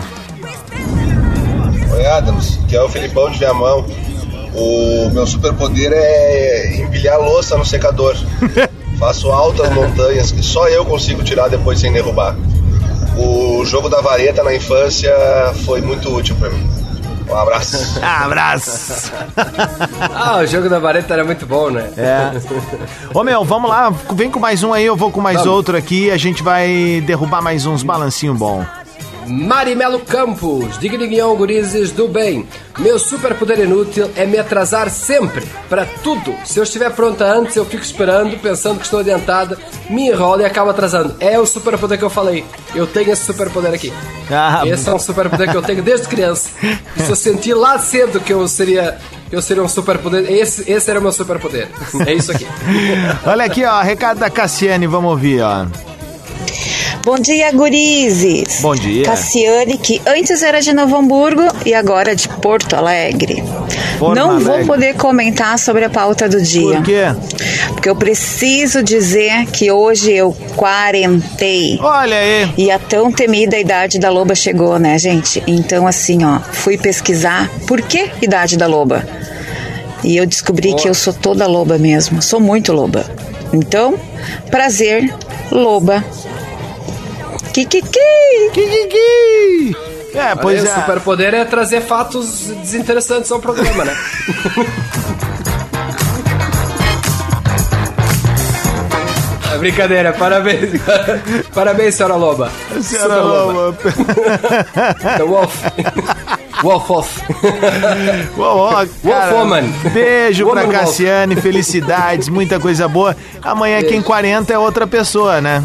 Oi, 1.95 2.07
Adams, 2.07 2.61
que 2.69 2.77
é 2.77 2.83
o 2.83 2.89
Felipão 2.91 3.31
de 3.31 3.39
Viamão. 3.39 3.87
O 4.55 5.11
meu 5.13 5.27
superpoder 5.27 5.93
é 5.95 6.56
empilhar 6.97 7.21
louça 7.21 7.57
no 7.57 7.65
secador. 7.65 8.17
Faço 8.99 9.31
altas 9.31 9.71
montanhas 9.75 10.33
que 10.33 10.43
só 10.43 10.69
eu 10.69 10.85
consigo 10.85 11.23
tirar 11.23 11.49
depois 11.49 11.79
sem 11.79 11.93
derrubar. 11.93 12.35
O 13.19 13.65
jogo 13.65 13.89
da 13.91 14.01
vareta 14.01 14.43
na 14.43 14.55
infância 14.55 15.15
foi 15.67 15.83
muito 15.83 16.15
útil 16.15 16.35
pra 16.37 16.49
mim. 16.49 16.67
Um 17.29 17.37
abraço. 17.37 17.99
Abraço. 18.03 19.13
Ah, 20.19 20.39
o 20.39 20.47
jogo 20.47 20.69
da 20.69 20.79
vareta 20.79 21.13
era 21.13 21.25
muito 21.25 21.47
bom, 21.47 21.71
né? 21.71 21.91
É. 21.97 22.33
Ô 23.13 23.23
meu, 23.23 23.45
vamos 23.45 23.69
lá, 23.69 23.93
vem 24.15 24.31
com 24.31 24.41
mais 24.41 24.63
um 24.63 24.73
aí, 24.73 24.85
eu 24.85 24.97
vou 24.97 25.11
com 25.11 25.21
mais 25.21 25.39
Vamos. 25.39 25.53
outro 25.53 25.77
aqui, 25.77 26.11
a 26.11 26.17
gente 26.17 26.43
vai 26.43 27.03
derrubar 27.07 27.43
mais 27.43 27.67
uns 27.67 27.83
balancinho 27.83 28.35
bom. 28.35 28.65
Marimelo 29.27 30.01
Campos, 30.01 30.79
Digniguinhão 30.79 31.35
Gurizes 31.37 31.91
do 31.91 32.07
Bem. 32.09 32.47
Meu 32.79 32.99
superpoder 32.99 33.59
inútil 33.59 34.11
é 34.15 34.25
me 34.25 34.39
atrasar 34.39 34.89
sempre, 34.91 35.45
para 35.69 35.85
tudo. 35.85 36.35
Se 36.45 36.59
eu 36.59 36.63
estiver 36.63 36.91
pronta 36.93 37.25
antes, 37.25 37.57
eu 37.57 37.65
fico 37.65 37.83
esperando, 37.83 38.39
pensando 38.39 38.79
que 38.79 38.85
estou 38.85 39.01
adiantada, 39.01 39.59
me 39.91 40.09
enrolo 40.09 40.43
e 40.43 40.45
acabo 40.45 40.71
atrasando. 40.71 41.17
É 41.19 41.39
o 41.39 41.47
superpoder 41.47 41.99
que 41.99 42.05
eu 42.05 42.11
falei. 42.11 42.45
Eu 42.75 42.87
tenho 42.87 43.13
esse 43.13 43.25
superpoder 43.25 43.73
aqui. 43.73 43.93
Ah, 44.31 44.63
esse 44.67 44.89
é 44.89 44.95
um 44.95 44.99
superpoder 44.99 45.51
que 45.51 45.57
eu 45.57 45.63
tenho 45.63 45.83
desde 45.83 46.07
criança. 46.07 46.49
Isso 46.97 47.13
eu 47.13 47.17
senti 47.17 47.55
lá 47.55 47.79
cedo 47.79 48.21
que 48.21 48.33
eu 48.33 48.47
seria 48.47 48.99
eu 49.31 49.43
seria 49.43 49.63
um 49.63 49.69
superpoder. 49.69 50.31
Esse, 50.31 50.71
esse 50.71 50.89
era 50.89 51.01
o 51.01 51.03
meu 51.03 51.13
superpoder. 51.13 51.69
É 52.07 52.13
isso 52.15 52.31
aqui. 52.31 52.47
Olha 53.27 53.45
aqui, 53.45 53.65
ó, 53.65 53.81
recado 53.81 54.19
da 54.19 54.31
Cassiane, 54.31 54.87
vamos 54.87 55.11
ouvir, 55.11 55.43
ó. 55.43 55.67
Bom 57.07 57.21
dia, 57.21 57.53
gurizes. 57.53 58.59
Bom 58.61 58.75
dia. 58.75 59.05
Cassiane, 59.05 59.79
que 59.79 60.03
antes 60.05 60.43
era 60.43 60.61
de 60.61 60.73
Novo 60.73 60.97
Hamburgo 60.97 61.43
e 61.65 61.73
agora 61.73 62.17
de 62.17 62.29
Porto 62.29 62.75
Alegre. 62.75 63.45
Porto 63.97 64.17
Não 64.17 64.41
vou 64.41 64.55
Alegre. 64.55 64.67
poder 64.67 64.95
comentar 64.97 65.57
sobre 65.57 65.85
a 65.85 65.89
pauta 65.89 66.29
do 66.29 66.43
dia. 66.43 66.79
Por 66.79 66.83
quê? 66.83 67.05
Porque 67.69 67.89
eu 67.89 67.95
preciso 67.95 68.83
dizer 68.83 69.47
que 69.53 69.71
hoje 69.71 70.15
eu 70.15 70.37
quarentei. 70.57 71.79
Olha 71.81 72.17
aí. 72.17 72.53
E 72.59 72.73
a 72.73 72.79
tão 72.81 73.13
temida 73.13 73.57
idade 73.57 74.01
da 74.01 74.11
loba 74.11 74.35
chegou, 74.35 74.77
né, 74.77 74.99
gente? 74.99 75.41
Então, 75.47 75.87
assim, 75.87 76.25
ó, 76.25 76.41
fui 76.41 76.77
pesquisar 76.77 77.49
por 77.69 77.83
que 77.83 78.11
idade 78.21 78.57
da 78.57 78.67
loba. 78.67 79.07
E 80.03 80.17
eu 80.17 80.27
descobri 80.27 80.75
que 80.75 80.89
eu 80.89 80.95
sou 80.95 81.13
toda 81.13 81.47
loba 81.47 81.79
mesmo. 81.79 82.21
Sou 82.21 82.41
muito 82.41 82.73
loba. 82.73 83.05
Então, 83.53 83.95
prazer, 84.51 85.15
loba. 85.53 86.05
Kikiki! 87.57 87.89
Kikiki! 88.53 89.77
É, 90.15 90.35
pois 90.35 90.61
Olha, 90.61 90.69
é. 90.69 90.73
O 90.73 90.75
superpoder 90.81 91.33
é 91.33 91.43
trazer 91.47 91.81
fatos 91.81 92.49
desinteressantes 92.49 93.33
ao 93.33 93.41
programa, 93.41 93.83
né? 93.83 93.97
É 99.55 99.59
brincadeira, 99.59 100.13
parabéns. 100.13 100.83
parabéns, 101.55 101.95
senhora 101.95 102.15
Loba. 102.15 102.51
Senhora 102.83 103.15
Super 103.15 103.25
Loba. 103.25 103.79
The 105.17 105.25
Wolf. 105.25 105.63
Wolf 106.63 106.89
Wolf. 106.89 107.23
Uou, 108.37 108.59
ó, 108.59 108.87
cara, 109.03 109.35
Woman. 109.35 109.63
Beijo 109.95 110.45
pra 110.45 110.61
Woman 110.61 110.75
Wolf. 110.75 110.89
Cassiane, 110.89 111.37
felicidades, 111.37 112.29
muita 112.29 112.61
coisa 112.61 112.87
boa. 112.87 113.17
Amanhã 113.41 113.83
quem 113.83 114.03
40 114.03 114.53
é 114.53 114.59
outra 114.59 114.87
pessoa, 114.87 115.41
né? 115.41 115.65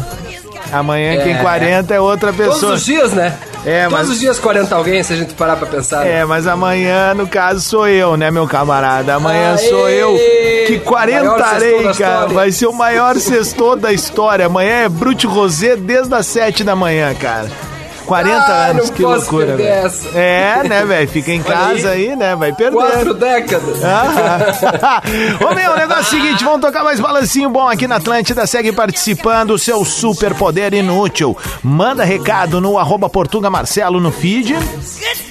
Amanhã 0.70 1.22
quem 1.22 1.34
É. 1.34 1.38
40 1.38 1.94
é 1.94 2.00
outra 2.00 2.32
pessoa. 2.32 2.58
Todos 2.60 2.80
os 2.80 2.84
dias, 2.84 3.12
né? 3.12 3.34
É, 3.64 3.84
Todos 3.84 3.98
mas- 3.98 4.08
os 4.10 4.20
dias 4.20 4.38
40 4.38 4.74
alguém, 4.74 5.02
se 5.02 5.12
a 5.12 5.16
gente 5.16 5.34
parar 5.34 5.56
pra 5.56 5.66
pensar. 5.66 6.06
É, 6.06 6.24
mas 6.24 6.46
amanhã, 6.46 7.14
no 7.14 7.26
caso, 7.28 7.60
sou 7.60 7.86
eu, 7.88 8.16
né, 8.16 8.30
meu 8.30 8.46
camarada? 8.46 9.14
Amanhã 9.14 9.52
Aê! 9.52 9.68
sou 9.68 9.88
eu 9.88 10.14
que 10.66 10.72
Maior 10.78 10.84
quarentarei, 10.84 11.70
sextou 11.70 11.82
da 11.92 11.94
cara. 11.98 12.26
Vai 12.28 12.50
ser 12.52 12.66
o 12.66 12.72
maior 12.72 13.16
sextor 13.16 13.76
da 13.76 13.92
história. 13.92 14.46
Amanhã 14.46 14.84
é 14.84 14.88
Brute 14.88 15.26
Rosé 15.26 15.76
desde 15.76 16.14
as 16.14 16.26
7 16.26 16.64
da 16.64 16.74
manhã, 16.74 17.14
cara. 17.14 17.48
40 18.06 18.36
Ah, 18.36 18.66
anos, 18.66 18.90
que 18.90 19.02
loucura. 19.02 19.56
É, 20.14 20.62
né, 20.68 20.84
velho? 20.84 21.08
Fica 21.08 21.32
em 21.32 21.42
casa 21.42 21.90
aí. 21.90 22.10
aí, 22.10 22.16
né? 22.16 22.34
Vai 22.36 22.52
perder. 22.52 22.76
Quatro 22.76 23.14
décadas. 23.14 23.82
Aham. 23.82 25.00
Ô 25.50 25.54
meu, 25.54 25.72
o 25.72 25.76
negócio 25.76 26.00
é 26.00 26.00
o 26.00 26.04
seguinte, 26.22 26.44
vamos 26.44 26.60
tocar 26.60 26.82
mais 26.84 26.98
balancinho 27.00 27.50
bom 27.50 27.68
aqui 27.68 27.86
na 27.86 27.96
Atlântida, 27.96 28.46
segue 28.46 28.72
participando, 28.72 29.58
seu 29.58 29.84
super 29.84 30.34
poder 30.34 30.74
inútil. 30.74 31.36
Manda 31.62 32.04
recado 32.04 32.60
no 32.60 32.78
arroba 32.78 33.08
Portuga 33.08 33.48
Marcelo 33.50 34.00
no 34.00 34.10
feed 34.10 34.56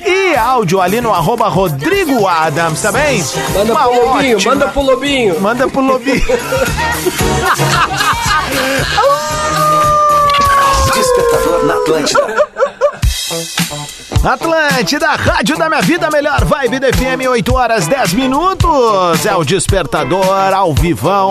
e 0.05 0.35
áudio 0.35 0.79
ali 0.81 1.01
no 1.01 1.13
arroba 1.13 1.47
Rodrigo 1.47 2.27
Adams, 2.27 2.81
tá 2.81 2.91
bem? 2.91 3.23
Manda 3.53 3.71
Uma 3.73 3.81
pro 3.87 4.05
Lobinho, 4.05 4.35
ótima- 4.37 4.53
manda 4.55 4.67
pro 4.69 4.81
Lobinho. 4.81 5.41
Manda 5.41 5.67
pro 5.67 5.81
Lobinho. 5.81 6.21
Despertador 10.93 11.65
na 11.65 11.73
Atlântida. 11.75 12.50
Atlântida, 14.23 15.07
rádio 15.09 15.57
da 15.57 15.69
minha 15.69 15.81
vida, 15.81 16.09
melhor 16.11 16.43
vibe 16.45 16.79
da 16.79 16.87
FM, 16.87 17.27
8 17.29 17.53
horas 17.55 17.87
10 17.87 18.13
minutos. 18.13 19.25
É 19.25 19.35
o 19.35 19.43
despertador 19.43 20.53
ao 20.53 20.73
vivão. 20.73 21.29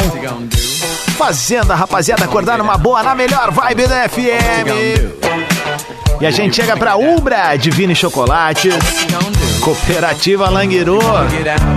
Fazendo 1.17 1.73
a 1.73 1.77
rapaziada 1.77 2.25
acordar 2.25 2.59
numa 2.59 2.77
boa, 2.79 3.03
na 3.03 3.15
melhor 3.15 3.51
vibe 3.51 3.87
da 3.87 4.09
FM. 4.09 5.21
E 6.21 6.27
a 6.27 6.31
gente 6.31 6.57
chega 6.57 6.77
pra 6.77 6.97
Ubra, 6.97 7.57
Divine 7.57 7.95
Chocolates, 7.95 8.75
Cooperativa 9.61 10.49
Languiru 10.51 10.99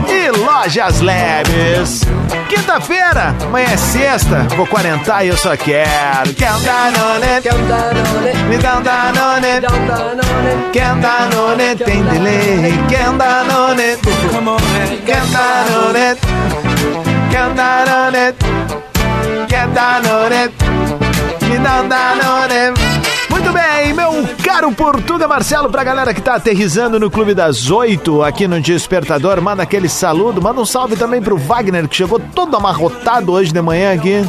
e 0.09 0.31
Lojas 0.31 1.01
Leves. 1.01 2.01
Quinta-feira, 2.73 3.35
amanhã 3.43 3.67
é 3.71 3.77
sexta, 3.77 4.47
vou 4.55 4.65
quarentar 4.65 5.23
e 5.23 5.27
eu 5.27 5.37
só 5.37 5.55
quero. 5.55 6.33
Quer 6.33 6.51
um 6.53 6.63
Danone? 6.63 7.41
Quer 7.43 7.53
um 7.53 7.67
Danone? 7.67 8.33
Me 8.49 8.57
dá 8.57 8.79
um 8.79 8.81
Danone. 8.81 9.59
Dá 9.59 9.67
um 9.71 9.85
Danone. 9.85 10.71
Quer 10.73 10.91
um 10.91 10.99
Danone? 10.99 11.75
Tem 11.75 12.03
delay. 12.03 12.73
Quer 12.89 13.09
um 13.11 13.17
Danone? 13.17 13.97
Quer 15.05 15.21
um 15.21 15.31
Danone? 15.31 16.17
Quer 17.29 17.45
um 17.45 17.53
Danone? 17.53 18.33
Quer 19.47 19.67
um 19.67 19.73
Danone? 19.73 20.51
Me 21.47 21.59
dá 21.59 21.81
um 21.81 21.87
Danone. 21.87 22.92
Caro 24.43 24.73
Portuga 24.73 25.25
Marcelo, 25.25 25.69
pra 25.69 25.85
galera 25.85 26.13
que 26.13 26.21
tá 26.21 26.35
aterrizando 26.35 26.99
no 26.99 27.09
Clube 27.09 27.33
das 27.33 27.71
Oito 27.71 28.21
aqui 28.21 28.45
no 28.45 28.59
Despertador, 28.59 29.41
manda 29.41 29.63
aquele 29.63 29.87
saludo, 29.87 30.41
manda 30.41 30.59
um 30.59 30.65
salve 30.65 30.97
também 30.97 31.21
pro 31.21 31.37
Wagner, 31.37 31.87
que 31.87 31.95
chegou 31.95 32.19
todo 32.19 32.55
amarrotado 32.57 33.31
hoje 33.31 33.53
de 33.53 33.61
manhã 33.61 33.93
aqui. 33.93 34.21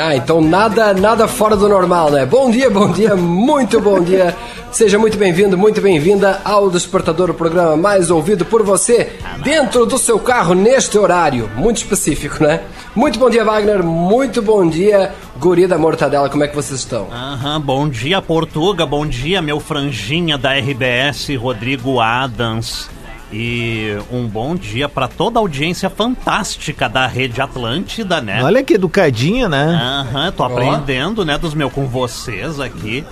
Ah, 0.00 0.14
então 0.14 0.40
nada, 0.40 0.94
nada 0.94 1.26
fora 1.26 1.56
do 1.56 1.68
normal, 1.68 2.08
né? 2.08 2.24
Bom 2.24 2.48
dia, 2.52 2.70
bom 2.70 2.92
dia, 2.92 3.16
muito 3.16 3.80
bom 3.80 4.00
dia. 4.00 4.32
Seja 4.70 4.96
muito 4.96 5.18
bem-vindo, 5.18 5.58
muito 5.58 5.80
bem-vinda 5.80 6.40
ao 6.44 6.70
Despertador, 6.70 7.30
o 7.30 7.34
programa 7.34 7.76
mais 7.76 8.08
ouvido 8.08 8.44
por 8.44 8.62
você 8.62 9.18
dentro 9.42 9.84
do 9.84 9.98
seu 9.98 10.20
carro 10.20 10.54
neste 10.54 10.96
horário, 10.96 11.50
muito 11.56 11.78
específico, 11.78 12.44
né? 12.44 12.60
Muito 12.94 13.18
bom 13.18 13.28
dia, 13.28 13.44
Wagner. 13.44 13.82
Muito 13.82 14.40
bom 14.40 14.68
dia, 14.68 15.12
Guri 15.36 15.66
da 15.66 15.76
Mortadela. 15.76 16.28
Como 16.28 16.44
é 16.44 16.48
que 16.48 16.54
vocês 16.54 16.78
estão? 16.78 17.08
Aham, 17.10 17.60
bom 17.60 17.88
dia, 17.88 18.22
Portuga. 18.22 18.86
Bom 18.86 19.04
dia, 19.04 19.42
meu 19.42 19.58
franjinha 19.58 20.38
da 20.38 20.52
RBS, 20.52 21.34
Rodrigo 21.36 21.98
Adams. 21.98 22.88
E 23.30 23.94
um 24.10 24.26
bom 24.26 24.54
dia 24.54 24.88
para 24.88 25.06
toda 25.06 25.38
a 25.38 25.42
audiência 25.42 25.90
fantástica 25.90 26.88
da 26.88 27.06
Rede 27.06 27.40
Atlântida, 27.40 28.20
né? 28.20 28.42
Olha 28.42 28.62
que 28.62 28.74
educadinho, 28.74 29.48
né? 29.48 29.78
Aham, 29.80 30.32
tô 30.32 30.42
Ó. 30.42 30.46
aprendendo, 30.46 31.24
né, 31.24 31.36
dos 31.36 31.52
meus 31.54 31.72
com 31.72 31.86
vocês 31.86 32.58
aqui. 32.58 33.04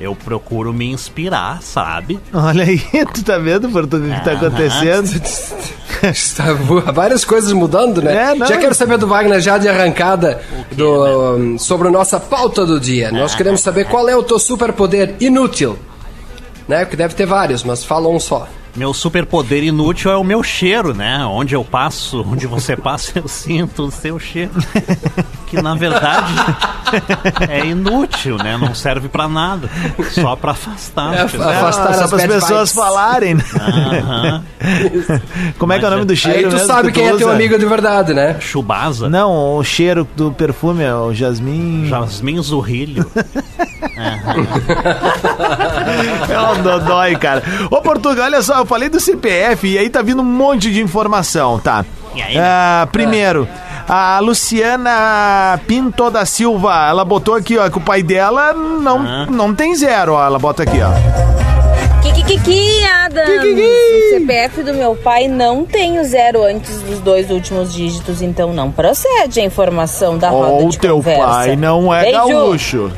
Eu 0.00 0.14
procuro 0.14 0.72
me 0.72 0.86
inspirar, 0.86 1.60
sabe? 1.60 2.20
Olha 2.32 2.62
aí, 2.62 2.78
tu 3.12 3.24
tá 3.24 3.36
vendo, 3.36 3.66
o 3.66 3.88
que 3.88 4.24
tá 4.24 4.32
acontecendo? 4.32 5.10
Está 6.04 6.52
várias 6.92 7.24
coisas 7.24 7.52
mudando, 7.52 8.00
né? 8.00 8.30
É, 8.30 8.34
não. 8.36 8.46
Já 8.46 8.58
quero 8.58 8.74
saber 8.74 8.96
do 8.98 9.08
Wagner 9.08 9.40
já 9.40 9.58
de 9.58 9.68
arrancada 9.68 10.40
do, 10.70 11.34
um, 11.34 11.58
sobre 11.58 11.88
a 11.88 11.90
nossa 11.90 12.20
pauta 12.20 12.64
do 12.64 12.78
dia. 12.78 13.10
Nós 13.10 13.34
queremos 13.34 13.60
saber 13.60 13.86
qual 13.86 14.08
é 14.08 14.14
o 14.14 14.22
teu 14.22 14.38
superpoder 14.38 15.16
inútil. 15.18 15.76
Né? 16.68 16.84
Porque 16.84 16.96
deve 16.96 17.14
ter 17.14 17.26
vários, 17.26 17.64
mas 17.64 17.82
fala 17.82 18.08
um 18.08 18.20
só. 18.20 18.46
Meu 18.76 18.94
superpoder 18.94 19.64
inútil 19.64 20.10
é 20.10 20.16
o 20.16 20.22
meu 20.24 20.42
cheiro, 20.42 20.94
né? 20.94 21.24
Onde 21.26 21.54
eu 21.54 21.64
passo, 21.64 22.24
onde 22.30 22.46
você 22.46 22.76
passa, 22.76 23.12
eu 23.18 23.26
sinto 23.28 23.84
o 23.84 23.90
seu 23.90 24.18
cheiro. 24.18 24.52
Que 25.46 25.60
na 25.60 25.74
verdade 25.74 26.32
é 27.48 27.66
inútil, 27.66 28.36
né? 28.36 28.56
Não 28.56 28.74
serve 28.74 29.08
pra 29.08 29.26
nada. 29.28 29.68
Só 30.10 30.36
pra 30.36 30.52
afastar. 30.52 31.14
É, 31.14 31.20
afastar 31.22 31.94
só 31.94 32.04
as 32.04 32.10
para 32.10 32.18
as 32.22 32.26
pessoas 32.26 32.70
vibes. 32.70 32.72
falarem, 32.72 33.34
né? 33.34 33.44
Como 35.58 35.72
é 35.72 35.78
que 35.78 35.84
é 35.84 35.88
o 35.88 35.90
nome 35.90 36.04
do 36.04 36.14
cheiro 36.16 36.38
Aí 36.38 36.44
tu 36.44 36.52
mesmo 36.52 36.66
sabe 36.66 36.92
que 36.92 37.00
quem 37.00 37.08
é 37.08 37.16
teu 37.16 37.30
amigo 37.30 37.58
de 37.58 37.66
verdade, 37.66 38.12
né? 38.14 38.36
Chubasa. 38.40 39.08
Não, 39.08 39.56
o 39.56 39.64
cheiro 39.64 40.06
do 40.16 40.30
perfume 40.32 40.82
é 40.84 40.94
o 40.94 41.12
jasmim. 41.14 41.86
Jasmim 41.88 42.40
Zurrilho. 42.42 43.10
É 46.28 46.40
um 46.40 46.62
dodói, 46.62 47.16
cara. 47.16 47.42
Ô, 47.70 47.80
Portugal, 47.80 48.26
olha 48.26 48.42
só, 48.42 48.57
eu 48.58 48.66
falei 48.66 48.88
do 48.88 49.00
CPF 49.00 49.66
e 49.66 49.78
aí 49.78 49.88
tá 49.88 50.02
vindo 50.02 50.20
um 50.22 50.24
monte 50.24 50.70
de 50.72 50.80
informação, 50.80 51.58
tá? 51.58 51.84
E 52.14 52.22
aí? 52.22 52.36
Ah, 52.38 52.88
primeiro, 52.90 53.46
a 53.88 54.18
Luciana 54.20 55.58
Pinto 55.66 56.10
da 56.10 56.24
Silva, 56.26 56.88
ela 56.88 57.04
botou 57.04 57.34
aqui, 57.34 57.56
ó, 57.58 57.68
que 57.70 57.78
o 57.78 57.80
pai 57.80 58.02
dela 58.02 58.52
não, 58.52 59.26
não 59.26 59.54
tem 59.54 59.74
zero, 59.74 60.14
ó. 60.14 60.24
Ela 60.26 60.38
bota 60.38 60.62
aqui, 60.62 60.78
ó. 60.80 60.90
Kikiki, 62.02 62.84
Adams! 62.84 63.60
O 63.60 64.08
CPF 64.20 64.62
do 64.62 64.74
meu 64.74 64.94
pai 64.94 65.28
não 65.28 65.64
tem 65.64 65.98
o 65.98 66.04
zero 66.04 66.42
antes 66.44 66.80
dos 66.82 67.00
dois 67.00 67.30
últimos 67.30 67.72
dígitos, 67.72 68.22
então 68.22 68.52
não 68.52 68.70
procede 68.70 69.40
a 69.40 69.44
informação 69.44 70.18
da 70.18 70.28
roda 70.30 70.52
Ou 70.52 70.68
de 70.68 70.78
teu 70.78 70.96
conversa. 70.96 71.24
pai 71.26 71.56
não 71.56 71.92
é 71.92 72.02
Beijo. 72.02 72.16
gaúcho. 72.18 72.92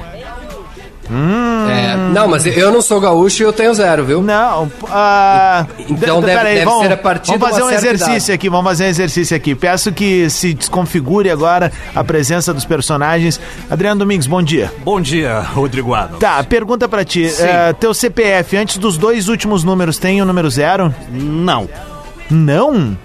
É, 1.13 1.97
não, 2.13 2.29
mas 2.29 2.47
eu 2.47 2.71
não 2.71 2.81
sou 2.81 3.01
gaúcho 3.01 3.43
e 3.43 3.45
eu 3.47 3.53
tenho 3.53 3.73
zero, 3.75 4.05
viu? 4.05 4.23
Não, 4.23 4.71
ah, 4.89 5.67
Então 5.89 6.21
deve- 6.21 6.37
peraí, 6.39 6.55
deve 6.55 6.65
vamos, 6.67 6.87
ser 6.87 6.93
a 6.93 6.97
partir 6.97 7.27
Vamos 7.33 7.45
de 7.47 7.51
fazer 7.51 7.63
uma 7.63 7.71
um 7.71 7.75
exercício 7.75 8.35
aqui, 8.35 8.49
vamos 8.49 8.67
fazer 8.67 8.85
um 8.85 8.89
exercício 8.89 9.37
aqui. 9.37 9.55
Peço 9.55 9.93
que 9.93 10.29
se 10.31 10.55
desconfigure 10.55 11.31
agora 11.31 11.73
a 11.95 12.05
presença 12.05 12.55
dos 12.55 12.65
personagens. 12.65 13.41
Adriano 13.71 13.99
Domingos, 13.99 14.27
bom 14.27 14.43
dia. 14.43 14.73
Bom 14.85 15.01
dia, 15.01 15.41
Rodrigo 15.41 15.95
Adams. 15.95 16.21
Tá, 16.21 16.43
pergunta 16.45 16.89
pra 16.89 17.05
ti. 17.05 17.25
Eh, 17.39 17.73
teu 17.81 17.93
CPF, 17.93 18.57
antes 18.57 18.77
dos 18.79 18.97
dois 18.97 19.29
últimos 19.29 19.65
números, 19.65 19.99
tem 19.99 20.23
o 20.23 20.25
número 20.25 20.49
zero? 20.51 20.95
Não. 21.11 21.69
Não? 22.31 22.97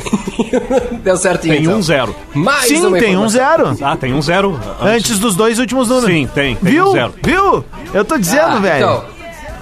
Deu 1.02 1.16
certinho. 1.16 1.54
Tem 1.54 1.62
então. 1.64 1.78
um 1.78 1.82
zero. 1.82 2.14
Mais 2.34 2.66
Sim, 2.66 2.92
tem 2.98 3.16
um 3.16 3.28
zero. 3.28 3.76
Ah, 3.82 3.96
tem 3.96 4.12
um 4.14 4.22
zero. 4.22 4.58
Antes 4.80 5.18
dos 5.18 5.34
dois 5.34 5.58
últimos 5.58 5.88
números. 5.88 6.10
Sim, 6.10 6.28
tem. 6.34 6.56
tem 6.56 6.72
Viu? 6.72 6.88
um 6.88 6.92
zero. 6.92 7.14
Viu? 7.22 7.64
Eu 7.92 8.04
tô 8.04 8.16
dizendo, 8.18 8.56
Ah, 8.56 8.58
velho. 8.58 8.84
então. 8.84 9.16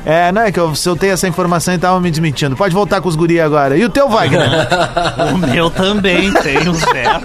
É, 0.07 0.31
não 0.33 0.43
é 0.43 0.53
que 0.53 0.61
eu 0.61 0.75
soltei 0.75 1.09
essa 1.11 1.27
informação 1.27 1.73
e 1.73 1.79
tava 1.79 1.99
me 1.99 2.11
desmentindo. 2.11 2.55
Pode 2.55 2.75
voltar 2.75 3.01
com 3.01 3.09
os 3.09 3.17
guri 3.17 3.41
agora. 3.41 3.75
E 3.77 3.85
o 3.85 3.89
teu, 3.89 4.07
Wagner? 4.09 4.51
O 5.35 5.39
meu 5.39 5.71
também 5.71 6.31
tem 6.31 6.69
um 6.69 6.75
zero. 6.75 7.23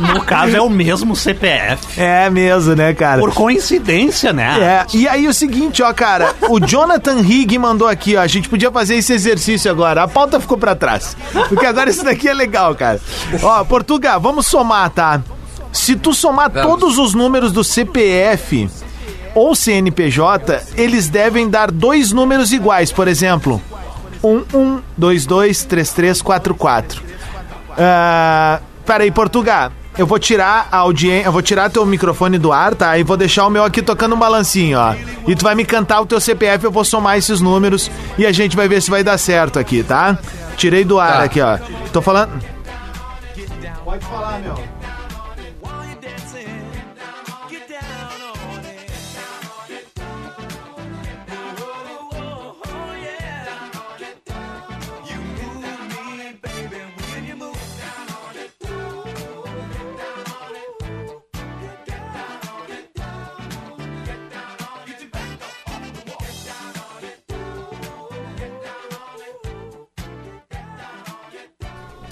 No 0.00 0.24
caso, 0.24 0.56
é 0.56 0.60
o 0.60 0.70
mesmo 0.70 1.14
CPF. 1.14 2.00
é 2.00 2.30
mesmo, 2.30 2.74
né, 2.74 2.94
cara? 2.94 3.20
Por 3.20 3.32
coincidência, 3.34 4.32
né? 4.32 4.56
É, 4.60 4.86
e 4.96 5.06
aí 5.08 5.28
o 5.28 5.34
seguinte, 5.34 5.82
ó, 5.82 5.92
cara, 5.92 6.34
o 6.48 6.58
Jonathan 6.58 7.20
Higg 7.20 7.58
mandou 7.58 7.86
aqui, 7.86 8.16
ó, 8.16 8.20
a 8.20 8.26
gente 8.26 8.48
podia 8.48 8.70
fazer 8.70 8.96
esse 8.96 9.12
exercício 9.12 9.70
agora, 9.70 10.02
a 10.02 10.08
pauta 10.08 10.40
ficou 10.40 10.56
pra 10.58 10.74
trás, 10.74 11.16
porque 11.48 11.66
agora 11.66 11.90
isso 11.90 12.04
daqui 12.04 12.28
é 12.28 12.34
legal, 12.34 12.74
cara. 12.74 13.00
Ó, 13.42 13.64
Portugal, 13.64 14.20
vamos 14.20 14.46
somar, 14.46 14.90
tá? 14.90 15.20
Se 15.72 15.94
tu 15.96 16.12
somar 16.12 16.50
Vamos. 16.50 16.68
todos 16.68 16.98
os 16.98 17.14
números 17.14 17.52
do 17.52 17.62
CPF 17.62 18.68
ou 19.34 19.54
CNPJ, 19.54 20.60
eles 20.76 21.08
devem 21.08 21.48
dar 21.48 21.70
dois 21.70 22.10
números 22.10 22.52
iguais, 22.52 22.90
por 22.90 23.06
exemplo, 23.06 23.62
11223344. 24.22 27.00
Ah, 27.78 28.60
peraí, 28.84 29.10
Portugal. 29.10 29.70
Eu 29.98 30.06
vou 30.06 30.18
tirar 30.18 30.68
a 30.70 30.78
audiência, 30.78 31.26
eu 31.26 31.32
vou 31.32 31.42
tirar 31.42 31.68
teu 31.68 31.84
microfone 31.84 32.38
do 32.38 32.52
ar, 32.52 32.74
tá? 32.74 32.96
E 32.96 33.02
vou 33.02 33.16
deixar 33.16 33.46
o 33.46 33.50
meu 33.50 33.64
aqui 33.64 33.82
tocando 33.82 34.14
um 34.14 34.18
balancinho, 34.18 34.78
ó. 34.78 34.94
E 35.26 35.34
tu 35.34 35.42
vai 35.42 35.54
me 35.54 35.64
cantar 35.64 36.00
o 36.00 36.06
teu 36.06 36.20
CPF, 36.20 36.64
eu 36.64 36.70
vou 36.70 36.84
somar 36.84 37.18
esses 37.18 37.40
números 37.40 37.90
e 38.16 38.24
a 38.24 38.32
gente 38.32 38.56
vai 38.56 38.68
ver 38.68 38.80
se 38.80 38.90
vai 38.90 39.02
dar 39.02 39.18
certo 39.18 39.58
aqui, 39.58 39.82
tá? 39.82 40.16
Tirei 40.56 40.84
do 40.84 40.98
ar 40.98 41.18
Tá. 41.18 41.22
aqui, 41.24 41.40
ó. 41.40 41.58
Tô 41.92 42.00
falando. 42.00 42.30
Pode 43.84 44.04
falar, 44.06 44.38
meu. 44.40 44.79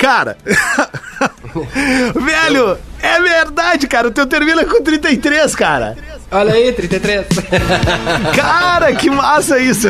Cara, 0.08 0.38
velho, 2.16 2.78
é 3.02 3.20
verdade, 3.20 3.86
cara. 3.86 4.08
O 4.08 4.10
teu 4.10 4.26
termina 4.26 4.64
com 4.64 4.82
33, 4.82 5.54
cara. 5.54 5.98
Olha 6.30 6.54
aí, 6.54 6.72
33. 6.72 7.26
Cara, 8.34 8.94
que 8.94 9.10
massa 9.10 9.58
isso. 9.58 9.88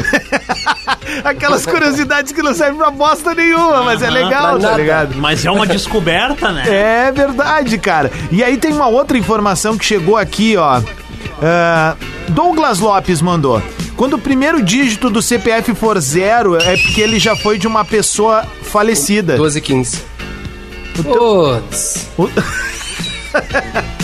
Aquelas 1.22 1.64
curiosidades 1.64 2.32
que 2.32 2.42
não 2.42 2.52
servem 2.52 2.78
pra 2.78 2.90
bosta 2.90 3.32
nenhuma, 3.32 3.84
mas 3.84 4.02
é 4.02 4.10
legal, 4.10 4.58
tá 4.58 4.68
nada. 4.70 4.76
ligado? 4.76 5.16
Mas 5.18 5.44
é 5.44 5.50
uma 5.52 5.66
descoberta, 5.66 6.50
né? 6.50 6.64
É 6.66 7.12
verdade, 7.12 7.78
cara. 7.78 8.10
E 8.32 8.42
aí 8.42 8.56
tem 8.56 8.72
uma 8.72 8.88
outra 8.88 9.16
informação 9.16 9.78
que 9.78 9.84
chegou 9.84 10.16
aqui, 10.16 10.56
ó. 10.56 10.82
Ah, 11.40 11.94
Douglas 12.28 12.80
Lopes 12.80 13.22
mandou. 13.22 13.62
Quando 13.96 14.14
o 14.14 14.18
primeiro 14.18 14.62
dígito 14.62 15.10
do 15.10 15.22
CPF 15.22 15.74
for 15.74 15.98
zero, 16.00 16.56
é 16.56 16.76
porque 16.76 17.00
ele 17.00 17.20
já 17.20 17.36
foi 17.36 17.58
de 17.58 17.66
uma 17.66 17.84
pessoa 17.84 18.44
falecida. 18.68 19.36
12 19.36 19.58
e 19.58 19.62
15. 19.62 19.98
Putz. 21.02 22.06
O 22.16 22.28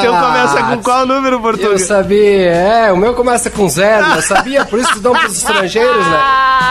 teu 0.00 0.14
Ah, 0.14 0.20
começa 0.20 0.62
com 0.64 0.82
qual 0.82 1.06
número, 1.06 1.36
Eu 1.36 1.40
português? 1.40 1.82
sabia, 1.86 2.50
é, 2.52 2.92
o 2.92 2.96
meu 2.96 3.14
começa 3.14 3.50
com 3.50 3.68
zero, 3.68 4.06
eu 4.16 4.22
sabia, 4.22 4.64
por 4.64 4.78
isso 4.78 4.92
que 4.92 5.00
dão 5.00 5.12
pros 5.12 5.36
estrangeiros, 5.36 6.06
né? 6.06 6.18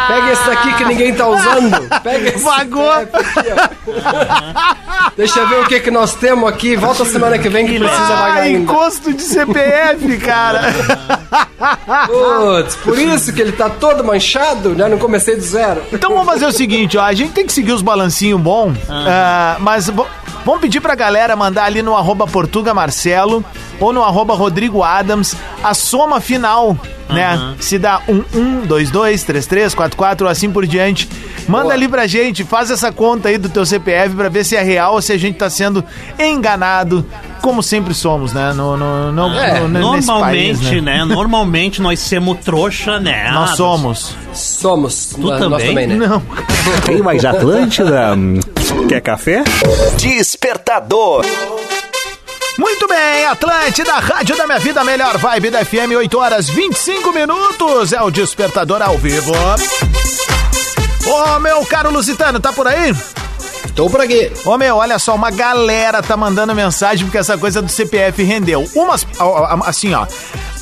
Pega 0.07 0.31
esse 0.31 0.45
daqui 0.45 0.73
que 0.75 0.85
ninguém 0.85 1.13
tá 1.13 1.27
usando. 1.27 1.89
Pega 2.01 2.29
esse 2.29 2.43
Vagou. 2.43 2.89
Aqui. 2.91 3.11
Deixa 5.17 5.39
eu 5.39 5.47
ver 5.47 5.61
o 5.61 5.65
que 5.67 5.79
que 5.79 5.91
nós 5.91 6.13
temos 6.15 6.47
aqui. 6.49 6.75
Volta 6.75 7.03
semana 7.05 7.37
que 7.37 7.49
vem 7.49 7.65
que 7.67 7.77
precisa 7.79 8.07
vagar 8.07 8.37
Ah, 8.37 8.41
ainda. 8.41 8.59
encosto 8.59 9.13
de 9.13 9.21
CPF, 9.23 10.17
cara. 10.17 10.61
Putz, 12.05 12.75
por 12.77 12.97
isso 12.97 13.33
que 13.33 13.41
ele 13.41 13.51
tá 13.51 13.69
todo 13.69 14.03
manchado, 14.03 14.69
né? 14.75 14.87
Não 14.87 14.97
comecei 14.97 15.35
do 15.35 15.41
zero. 15.41 15.81
Então 15.91 16.11
vamos 16.11 16.25
fazer 16.25 16.45
o 16.45 16.51
seguinte, 16.51 16.97
ó. 16.97 17.03
A 17.03 17.13
gente 17.13 17.31
tem 17.33 17.45
que 17.45 17.53
seguir 17.53 17.71
os 17.73 17.81
balancinhos 17.81 18.39
bom, 18.39 18.73
ah, 18.89 19.57
mas 19.59 19.87
vamos 19.89 20.61
pedir 20.61 20.79
pra 20.81 20.95
galera 20.95 21.35
mandar 21.35 21.65
ali 21.65 21.81
no 21.81 21.95
arroba 21.97 22.27
Portuga 22.27 22.73
Marcelo 22.77 23.43
ou 23.79 23.91
no 23.91 24.03
arroba 24.03 24.33
Rodrigo 24.35 24.83
Adams 24.83 25.35
a 25.63 25.73
soma 25.73 26.21
final, 26.21 26.77
né? 27.09 27.55
Se 27.59 27.77
dá 27.79 28.01
um, 28.07 28.23
um, 28.37 28.61
dois, 28.65 28.91
dois, 28.91 29.23
três, 29.23 29.45
três, 29.47 29.73
quatro, 29.73 29.97
quatro, 29.97 30.27
assim 30.27 30.51
por 30.51 30.65
diante. 30.67 31.09
Manda 31.47 31.63
Boa. 31.63 31.73
ali 31.75 31.87
pra 31.87 32.05
gente, 32.07 32.43
faz 32.43 32.69
essa 32.69 32.91
conta 32.91 33.29
aí 33.29 33.37
do 33.37 33.47
teu 33.47 33.65
CPF 33.65 34.13
pra 34.15 34.27
ver 34.27 34.43
se 34.43 34.55
é 34.57 34.61
real 34.61 34.95
ou 34.95 35.01
se 35.01 35.13
a 35.13 35.17
gente 35.17 35.37
tá 35.37 35.49
sendo 35.49 35.81
enganado, 36.19 37.05
como 37.41 37.63
sempre 37.63 37.93
somos, 37.93 38.33
né? 38.33 38.51
No, 38.51 38.75
no, 38.75 39.11
no- 39.13 39.33
É, 39.39 39.61
no- 39.61 39.69
Normalmente, 39.69 40.59
país, 40.67 40.83
né? 40.83 41.05
Normalmente 41.05 41.81
nós 41.81 42.01
somos 42.01 42.39
trouxa, 42.43 42.99
né? 42.99 43.31
Nós 43.31 43.51
somos. 43.51 44.13
Somos. 44.33 45.05
Tu 45.15 45.21
nós 45.21 45.39
também? 45.39 45.67
também, 45.69 45.87
né? 45.87 45.95
Não. 46.07 46.21
Tem 46.85 47.01
mais 47.01 47.23
Atlântida? 47.23 48.09
Quer 48.89 48.99
café? 48.99 49.43
Despertador. 49.97 51.25
Muito 52.57 52.87
bem, 52.87 53.25
Atlântida, 53.25 53.93
Rádio 53.99 54.35
da 54.35 54.47
Minha 54.47 54.59
Vida, 54.59 54.83
melhor 54.83 55.17
vibe 55.17 55.51
da 55.51 55.63
FM, 55.63 55.91
8 55.95 56.17
horas 56.17 56.49
25 56.49 57.13
minutos. 57.13 57.93
É 57.93 58.01
o 58.01 58.09
Despertador 58.09 58.81
ao 58.81 58.97
vivo. 58.97 59.31
Ô, 61.05 61.39
meu 61.39 61.63
caro 61.65 61.91
Lusitano, 61.91 62.39
tá 62.39 62.51
por 62.51 62.67
aí? 62.67 62.95
Tô 63.75 63.87
por 63.89 64.01
aqui. 64.01 64.31
Ô, 64.43 64.57
meu, 64.57 64.77
olha 64.77 64.97
só, 64.97 65.13
uma 65.13 65.29
galera 65.29 66.01
tá 66.01 66.17
mandando 66.17 66.55
mensagem 66.55 67.05
porque 67.05 67.19
essa 67.19 67.37
coisa 67.37 67.61
do 67.61 67.69
CPF 67.69 68.23
rendeu. 68.23 68.67
Umas, 68.75 69.05
assim, 69.65 69.93
ó. 69.93 70.07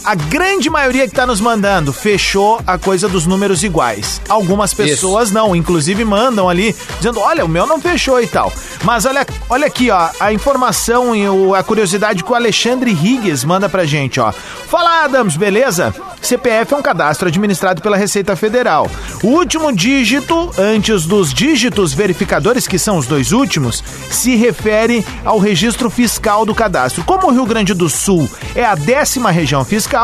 A 0.06 0.14
grande 0.14 0.70
maioria 0.70 1.08
que 1.08 1.16
tá 1.16 1.26
nos 1.26 1.42
mandando 1.42 1.92
fechou 1.92 2.62
a 2.68 2.78
coisa 2.78 3.08
dos 3.10 3.26
números 3.26 3.64
iguais. 3.64 4.22
Algumas 4.30 4.72
pessoas 4.72 5.32
não, 5.32 5.56
inclusive 5.56 6.06
mandam 6.06 6.48
ali 6.48 6.76
dizendo: 6.98 7.20
olha, 7.20 7.44
o 7.44 7.50
meu 7.50 7.66
não 7.66 7.82
fechou 7.82 8.22
e 8.22 8.28
tal. 8.28 8.54
Mas 8.84 9.06
olha, 9.06 9.26
olha 9.50 9.66
aqui, 9.66 9.90
ó, 9.90 10.10
a 10.20 10.32
informação 10.32 11.16
e 11.16 11.28
o- 11.28 11.56
a 11.56 11.64
curiosidade 11.64 12.24
que 12.24 12.32
o 12.32 12.36
Alexandre 12.36 12.92
Higgs 12.92 13.46
manda 13.48 13.68
pra 13.68 13.84
gente, 13.86 14.20
ó. 14.20 14.32
Fala, 14.32 15.04
Adams, 15.04 15.36
beleza? 15.38 15.94
CPF 16.22 16.74
é 16.74 16.78
um 16.78 16.82
cadastro 16.82 17.28
administrado 17.28 17.82
pela 17.82 17.98
Receita 17.98 18.36
Federal. 18.36 18.90
O 19.24 19.28
último 19.28 19.72
dígito, 19.72 20.52
antes 20.58 21.06
dos 21.06 21.34
dígitos 21.34 21.94
verificadores, 21.94 22.68
que 22.68 22.78
são 22.80 22.98
os 22.98 23.06
dois 23.08 23.32
últimos, 23.32 23.84
se 24.12 24.36
refere 24.36 25.06
ao 25.24 25.38
registro 25.40 25.90
fiscal 25.90 26.46
do 26.46 26.54
cadastro. 26.56 27.04
Como 27.04 27.28
o 27.28 27.32
Rio 27.32 27.46
Grande 27.46 27.74
do 27.74 27.88
Sul 27.90 28.28
é 28.56 28.64
a 28.66 28.74
décima 28.76 29.30
região 29.32 29.64
fiscal, 29.64 29.95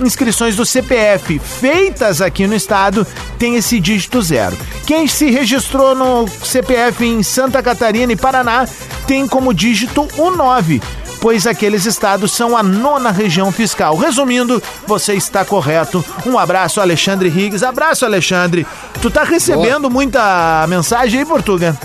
inscrições 0.00 0.56
do 0.56 0.66
CPF 0.66 1.38
feitas 1.38 2.20
aqui 2.20 2.46
no 2.46 2.54
estado 2.54 3.06
têm 3.38 3.56
esse 3.56 3.78
dígito 3.78 4.20
zero. 4.22 4.56
Quem 4.86 5.06
se 5.06 5.30
registrou 5.30 5.94
no 5.94 6.26
CPF 6.28 7.04
em 7.04 7.22
Santa 7.22 7.62
Catarina 7.62 8.12
e 8.12 8.16
Paraná 8.16 8.66
tem 9.06 9.26
como 9.26 9.54
dígito 9.54 10.08
o 10.16 10.30
9 10.30 10.80
pois 11.20 11.46
aqueles 11.46 11.86
estados 11.86 12.32
são 12.32 12.54
a 12.54 12.62
nona 12.62 13.10
região 13.10 13.50
fiscal. 13.50 13.96
Resumindo, 13.96 14.62
você 14.86 15.14
está 15.14 15.42
correto. 15.42 16.04
Um 16.26 16.38
abraço, 16.38 16.82
Alexandre 16.82 17.30
Higgs. 17.30 17.64
Abraço, 17.64 18.04
Alexandre. 18.04 18.66
Tu 19.00 19.10
tá 19.10 19.24
recebendo 19.24 19.88
muita 19.88 20.66
mensagem 20.68 21.20
aí, 21.20 21.24
Portuga? 21.24 21.78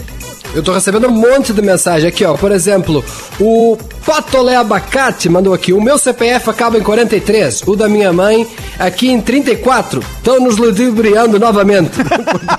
Eu 0.53 0.63
tô 0.63 0.73
recebendo 0.73 1.07
um 1.07 1.11
monte 1.11 1.53
de 1.53 1.61
mensagem 1.61 2.09
aqui, 2.09 2.25
ó. 2.25 2.35
Por 2.35 2.51
exemplo, 2.51 3.03
o 3.39 3.77
Patolé 4.05 4.55
Abacate 4.55 5.29
mandou 5.29 5.53
aqui. 5.53 5.71
O 5.71 5.81
meu 5.81 5.97
CPF 5.97 6.49
acaba 6.49 6.77
em 6.77 6.81
43, 6.81 7.63
o 7.67 7.75
da 7.75 7.87
minha 7.87 8.11
mãe 8.11 8.47
aqui 8.79 9.09
em 9.09 9.21
34. 9.21 9.99
Estão 9.99 10.39
nos 10.39 10.57
ludibriando 10.57 11.39
novamente. 11.39 11.91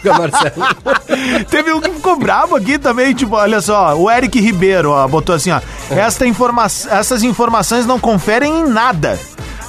Teve 1.50 1.72
um 1.72 1.80
que 1.80 1.90
ficou 1.90 2.16
bravo 2.16 2.54
aqui 2.54 2.78
também, 2.78 3.12
tipo, 3.12 3.34
olha 3.34 3.60
só, 3.60 3.96
o 3.96 4.10
Eric 4.10 4.38
Ribeiro, 4.38 4.90
ó, 4.90 5.06
botou 5.08 5.34
assim, 5.34 5.50
ó. 5.50 5.60
Esta 5.90 6.26
informa 6.26 6.64
essas 6.64 7.22
informações 7.22 7.86
não 7.86 7.98
conferem 7.98 8.60
em 8.60 8.68
nada. 8.68 9.18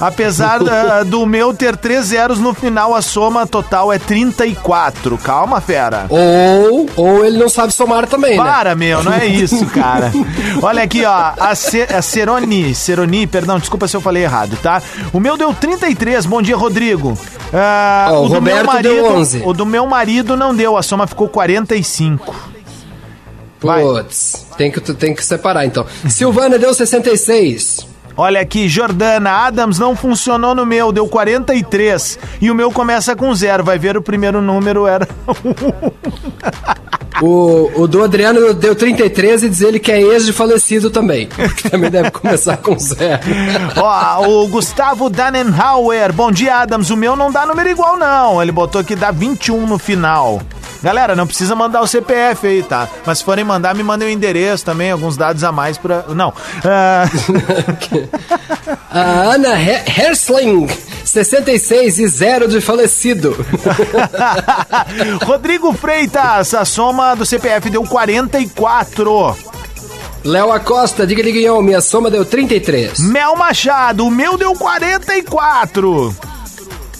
Apesar 0.04 0.58
da- 0.64 1.02
do 1.04 1.24
meu 1.24 1.54
ter 1.54 1.76
três 1.76 2.06
zeros 2.06 2.40
no 2.40 2.52
final, 2.52 2.92
a 2.92 3.00
soma 3.00 3.46
total 3.46 3.92
é 3.92 3.98
34. 4.00 5.16
Calma, 5.18 5.60
fera. 5.60 6.06
Ou, 6.08 6.88
ou 6.96 7.24
ele 7.24 7.38
não 7.38 7.48
sabe 7.48 7.72
somar 7.72 8.08
também, 8.08 8.36
né? 8.36 8.42
Para, 8.42 8.74
meu, 8.74 9.02
não 9.04 9.12
é 9.12 9.24
isso, 9.26 9.64
cara. 9.70 10.10
Olha 10.60 10.82
aqui, 10.82 11.04
ó, 11.04 11.10
a, 11.12 11.50
a 11.50 12.02
Ceroni, 12.02 12.74
Ceroni, 12.74 13.26
perdão, 13.28 13.58
desculpa 13.60 13.86
se 13.86 13.96
eu 13.96 14.00
falei 14.00 14.24
errado, 14.24 14.58
tá? 14.60 14.82
O 15.12 15.20
meu 15.20 15.36
deu 15.36 15.54
33, 15.54 16.26
bom 16.26 16.42
dia, 16.42 16.56
Rodrigo. 16.56 17.16
Ah, 17.54 18.08
Ó, 18.10 18.24
o 18.24 18.28
do 18.28 18.42
meu 18.42 18.56
11. 19.14 19.42
O 19.44 19.52
do 19.52 19.64
meu 19.64 19.86
marido 19.86 20.36
não 20.36 20.52
deu, 20.54 20.76
a 20.76 20.82
soma 20.82 21.06
ficou 21.06 21.28
45. 21.28 22.34
Putz, 23.60 24.46
tem 24.58 24.70
que, 24.72 24.80
tem 24.80 25.14
que 25.14 25.24
separar 25.24 25.64
então. 25.64 25.86
Silvana 26.08 26.58
deu 26.58 26.74
66. 26.74 27.91
Olha 28.16 28.40
aqui, 28.40 28.68
Jordana, 28.68 29.30
Adams 29.30 29.78
não 29.78 29.96
funcionou 29.96 30.54
no 30.54 30.66
meu, 30.66 30.92
deu 30.92 31.08
43. 31.08 32.18
E 32.40 32.50
o 32.50 32.54
meu 32.54 32.70
começa 32.70 33.16
com 33.16 33.34
zero. 33.34 33.64
Vai 33.64 33.78
ver 33.78 33.96
o 33.96 34.02
primeiro 34.02 34.40
número 34.40 34.86
era. 34.86 35.08
O, 37.20 37.82
o 37.82 37.86
do 37.86 38.02
Adriano 38.02 38.52
deu 38.52 38.74
33 38.74 39.44
e 39.44 39.48
diz 39.48 39.60
ele 39.60 39.78
que 39.78 39.92
é 39.92 40.00
ex 40.00 40.26
de 40.26 40.32
falecido 40.32 40.90
também. 40.90 41.28
Que 41.56 41.70
também 41.70 41.88
deve 41.88 42.10
começar 42.10 42.56
com 42.56 42.76
zero. 42.76 43.20
Ó, 43.76 44.28
o 44.28 44.48
Gustavo 44.48 45.08
Dannenhauer. 45.08 46.12
Bom 46.12 46.32
dia, 46.32 46.56
Adams. 46.56 46.90
O 46.90 46.96
meu 46.96 47.14
não 47.14 47.30
dá 47.30 47.46
número 47.46 47.68
igual, 47.68 47.96
não. 47.96 48.42
Ele 48.42 48.50
botou 48.50 48.82
que 48.82 48.96
dá 48.96 49.12
21 49.12 49.66
no 49.66 49.78
final. 49.78 50.42
Galera, 50.82 51.14
não 51.14 51.26
precisa 51.26 51.54
mandar 51.54 51.80
o 51.80 51.86
CPF 51.86 52.46
aí, 52.46 52.62
tá? 52.62 52.88
Mas 53.06 53.18
se 53.18 53.24
forem 53.24 53.44
mandar, 53.44 53.74
me 53.74 53.82
mandem 53.82 54.08
o 54.08 54.10
endereço 54.10 54.64
também, 54.64 54.90
alguns 54.90 55.16
dados 55.16 55.44
a 55.44 55.52
mais 55.52 55.78
pra. 55.78 56.04
Não. 56.08 56.32
Ah, 56.64 57.04
A 58.90 59.00
Ana 59.34 59.58
He- 59.60 59.82
Hersling, 59.98 60.66
66 61.04 61.98
e 61.98 62.08
zero 62.08 62.48
de 62.48 62.60
falecido. 62.60 63.34
Rodrigo 65.24 65.72
Freitas, 65.72 66.52
a 66.54 66.64
soma 66.64 67.14
do 67.14 67.24
CPF 67.24 67.70
deu 67.70 67.84
44. 67.84 69.36
Léo 70.24 70.52
Acosta, 70.52 71.06
diga 71.06 71.22
de 71.22 71.32
Guion, 71.32 71.62
minha 71.62 71.80
soma 71.80 72.10
deu 72.10 72.24
33. 72.24 73.00
Mel 73.00 73.34
Machado, 73.36 74.06
o 74.06 74.10
meu 74.10 74.36
deu 74.38 74.52
44. 74.54 76.14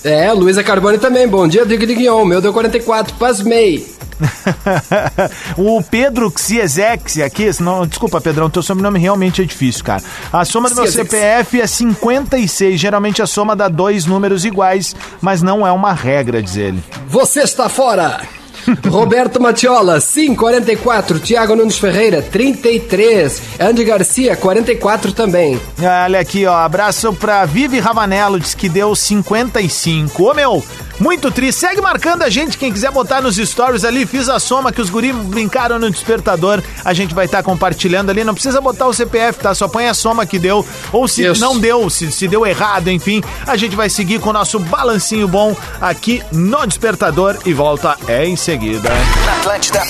É, 0.05 0.33
Luísa 0.33 0.65
Carbone 0.65 0.99
também, 0.99 1.29
bom 1.29 1.47
dia, 1.47 1.65
diga 1.65 1.87
de 1.87 1.95
Guion, 1.95 2.25
meu 2.25 2.41
deu 2.41 2.53
44, 2.53 3.15
pasmei. 3.15 3.87
o 5.57 5.83
Pedro 5.83 6.33
Xiezek 6.37 7.23
aqui, 7.23 7.51
não, 7.61 7.87
desculpa, 7.87 8.21
Pedrão, 8.21 8.51
teu 8.51 8.63
sobrenome 8.63 8.99
realmente 8.99 9.43
é 9.43 9.45
difícil, 9.45 9.85
cara. 9.85 10.03
A 10.33 10.45
soma 10.45 10.69
do 10.69 10.77
meu. 10.77 10.87
CPF 10.87 11.61
é 11.61 11.67
56. 11.67 12.79
Geralmente 12.79 13.23
a 13.23 13.27
soma 13.27 13.57
dá 13.57 13.69
dois 13.69 14.07
números 14.07 14.45
iguais, 14.45 14.95
mas 15.21 15.43
não 15.43 15.67
é 15.67 15.73
uma 15.73 15.93
regra, 15.93 16.43
diz 16.43 16.57
ele. 16.57 16.83
Você 17.09 17.41
está 17.41 17.69
fora! 17.69 18.21
Roberto 18.89 19.41
Matiola, 19.41 20.01
sim, 20.01 20.35
44. 20.35 21.19
Tiago 21.19 21.55
Nunes 21.57 21.79
Ferreira, 21.79 22.23
33. 22.23 23.43
Andy 23.59 23.85
Garcia, 23.85 24.37
44 24.37 25.13
também. 25.13 25.61
Olha 26.05 26.21
aqui, 26.21 26.47
ó. 26.47 26.55
Abraço 26.55 27.13
pra 27.13 27.45
Vivi 27.45 27.79
Ravanello, 27.81 28.39
diz 28.39 28.55
que 28.55 28.69
deu 28.69 28.95
55. 28.95 30.23
Ô 30.23 30.35
meu, 30.35 30.65
muito 31.03 31.31
triste. 31.33 31.59
Segue 31.59 31.81
marcando 31.81 32.23
a 32.23 32.31
gente, 32.31 32.57
quem 32.57 32.73
quiser 32.73 32.93
botar 32.93 33.21
nos 33.21 33.37
stories 33.37 33.85
ali. 33.85 34.07
Fiz 34.07 34.29
a 34.29 34.39
soma 34.39 34.73
que 34.73 34.81
os 34.81 34.89
guris 34.89 35.15
brincaram 35.15 35.79
no 35.79 35.91
despertador. 35.91 36.63
A 36.85 36.95
gente 36.95 37.13
vai 37.13 37.27
estar 37.27 37.43
compartilhando 37.43 38.11
ali. 38.11 38.23
Não 38.23 38.35
precisa 38.35 38.61
botar 38.61 38.87
o 38.87 38.95
CPF, 38.95 39.41
tá? 39.41 39.55
Só 39.55 39.67
põe 39.67 39.89
a 39.89 39.95
soma 39.95 40.25
que 40.25 40.39
deu. 40.39 40.65
Ou 40.93 41.09
se 41.09 41.25
Isso. 41.25 41.41
não 41.41 41.59
deu, 41.59 41.91
se, 41.91 42.13
se 42.13 42.29
deu 42.29 42.47
errado, 42.47 42.89
enfim. 42.89 43.21
A 43.47 43.57
gente 43.57 43.75
vai 43.75 43.91
seguir 43.91 44.21
com 44.21 44.31
o 44.31 44.33
nosso 44.33 44.61
balancinho 44.61 45.27
bom 45.27 45.57
aqui 45.81 46.23
no 46.31 46.65
despertador 46.67 47.37
e 47.45 47.53
volta 47.53 47.97
é 48.07 48.25
em 48.25 48.37
seguida. 48.37 48.91
Na 49.27 49.33
Atlântida, 49.33 49.83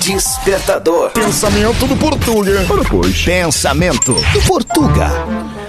Despertador. 0.00 1.10
Pensamento 1.10 1.86
do 1.86 1.96
Portuga. 1.96 2.66
Ora, 2.70 2.82
pois. 2.88 3.22
Pensamento 3.22 4.14
do 4.14 4.42
Portuga. 4.46 5.59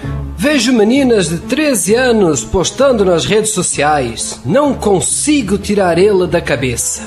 Vejo 0.42 0.74
meninas 0.74 1.30
de 1.30 1.38
13 1.38 1.94
anos 1.94 2.44
postando 2.44 3.06
nas 3.06 3.26
redes 3.26 3.52
sociais. 3.52 4.42
Não 4.44 4.74
consigo 4.74 5.56
tirar 5.56 6.00
ele 6.00 6.26
da 6.26 6.42
cabeça. 6.42 7.04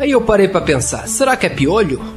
Aí 0.00 0.10
eu 0.10 0.20
parei 0.20 0.48
pra 0.48 0.60
pensar, 0.60 1.06
será 1.06 1.36
que 1.36 1.46
é 1.46 1.48
piolho? 1.48 2.02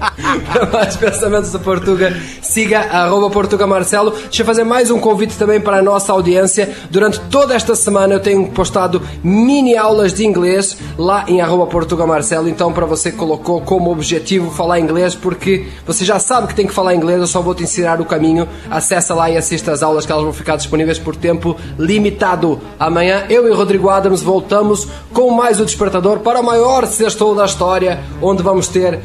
Para 0.52 0.66
mais 0.66 0.96
pensamentos 0.96 1.52
do 1.52 1.60
Portuga, 1.60 2.16
siga 2.40 2.80
arroba 2.80 3.30
Portuga 3.30 3.66
Marcelo. 3.66 4.10
Deixa 4.10 4.42
eu 4.42 4.46
fazer 4.46 4.64
mais 4.64 4.90
um 4.90 4.98
convite 4.98 5.36
também 5.36 5.60
para 5.60 5.78
a 5.78 5.82
nossa 5.82 6.12
audiência. 6.12 6.74
Durante 6.90 7.20
toda 7.30 7.54
esta 7.54 7.74
semana 7.74 8.14
eu 8.14 8.20
tenho 8.20 8.48
postado 8.48 9.02
mini 9.22 9.76
aulas 9.76 10.14
de 10.14 10.24
inglês 10.24 10.76
lá 10.96 11.24
em 11.28 11.40
arroba 11.40 11.66
Portuga 11.66 12.06
Marcelo. 12.06 12.48
Então, 12.48 12.72
para 12.72 12.86
você 12.86 13.10
que 13.10 13.18
colocou 13.18 13.60
como 13.60 13.90
objetivo 13.90 14.50
falar 14.50 14.80
inglês, 14.80 15.14
porque 15.14 15.66
você 15.86 16.04
já 16.04 16.18
sabe 16.18 16.48
que 16.48 16.54
tem 16.54 16.66
que 16.66 16.74
falar 16.74 16.94
inglês, 16.94 17.20
eu 17.20 17.26
só 17.26 17.40
vou 17.40 17.54
te 17.54 17.62
ensinar 17.62 18.00
o 18.00 18.04
caminho. 18.04 18.48
Acessa 18.70 19.14
lá 19.14 19.30
e 19.30 19.36
assista 19.36 19.72
as 19.72 19.82
aulas 19.82 20.06
que 20.06 20.12
elas 20.12 20.24
vão 20.24 20.32
ficar 20.32 20.56
disponíveis 20.56 20.98
por 20.98 21.14
tempo 21.14 21.56
limitado. 21.78 22.60
Amanhã 22.78 23.24
eu 23.28 23.46
e 23.48 23.52
Rodrigo 23.52 23.88
Adams 23.90 24.22
voltamos 24.22 24.88
com 25.12 25.30
mais 25.30 25.60
o 25.60 25.64
Despertador 25.64 26.20
para 26.20 26.40
o 26.40 26.44
maior 26.44 26.86
sextou 26.86 27.34
da 27.34 27.44
história, 27.44 28.00
onde 28.20 28.42
vamos 28.42 28.68
ter 28.68 29.00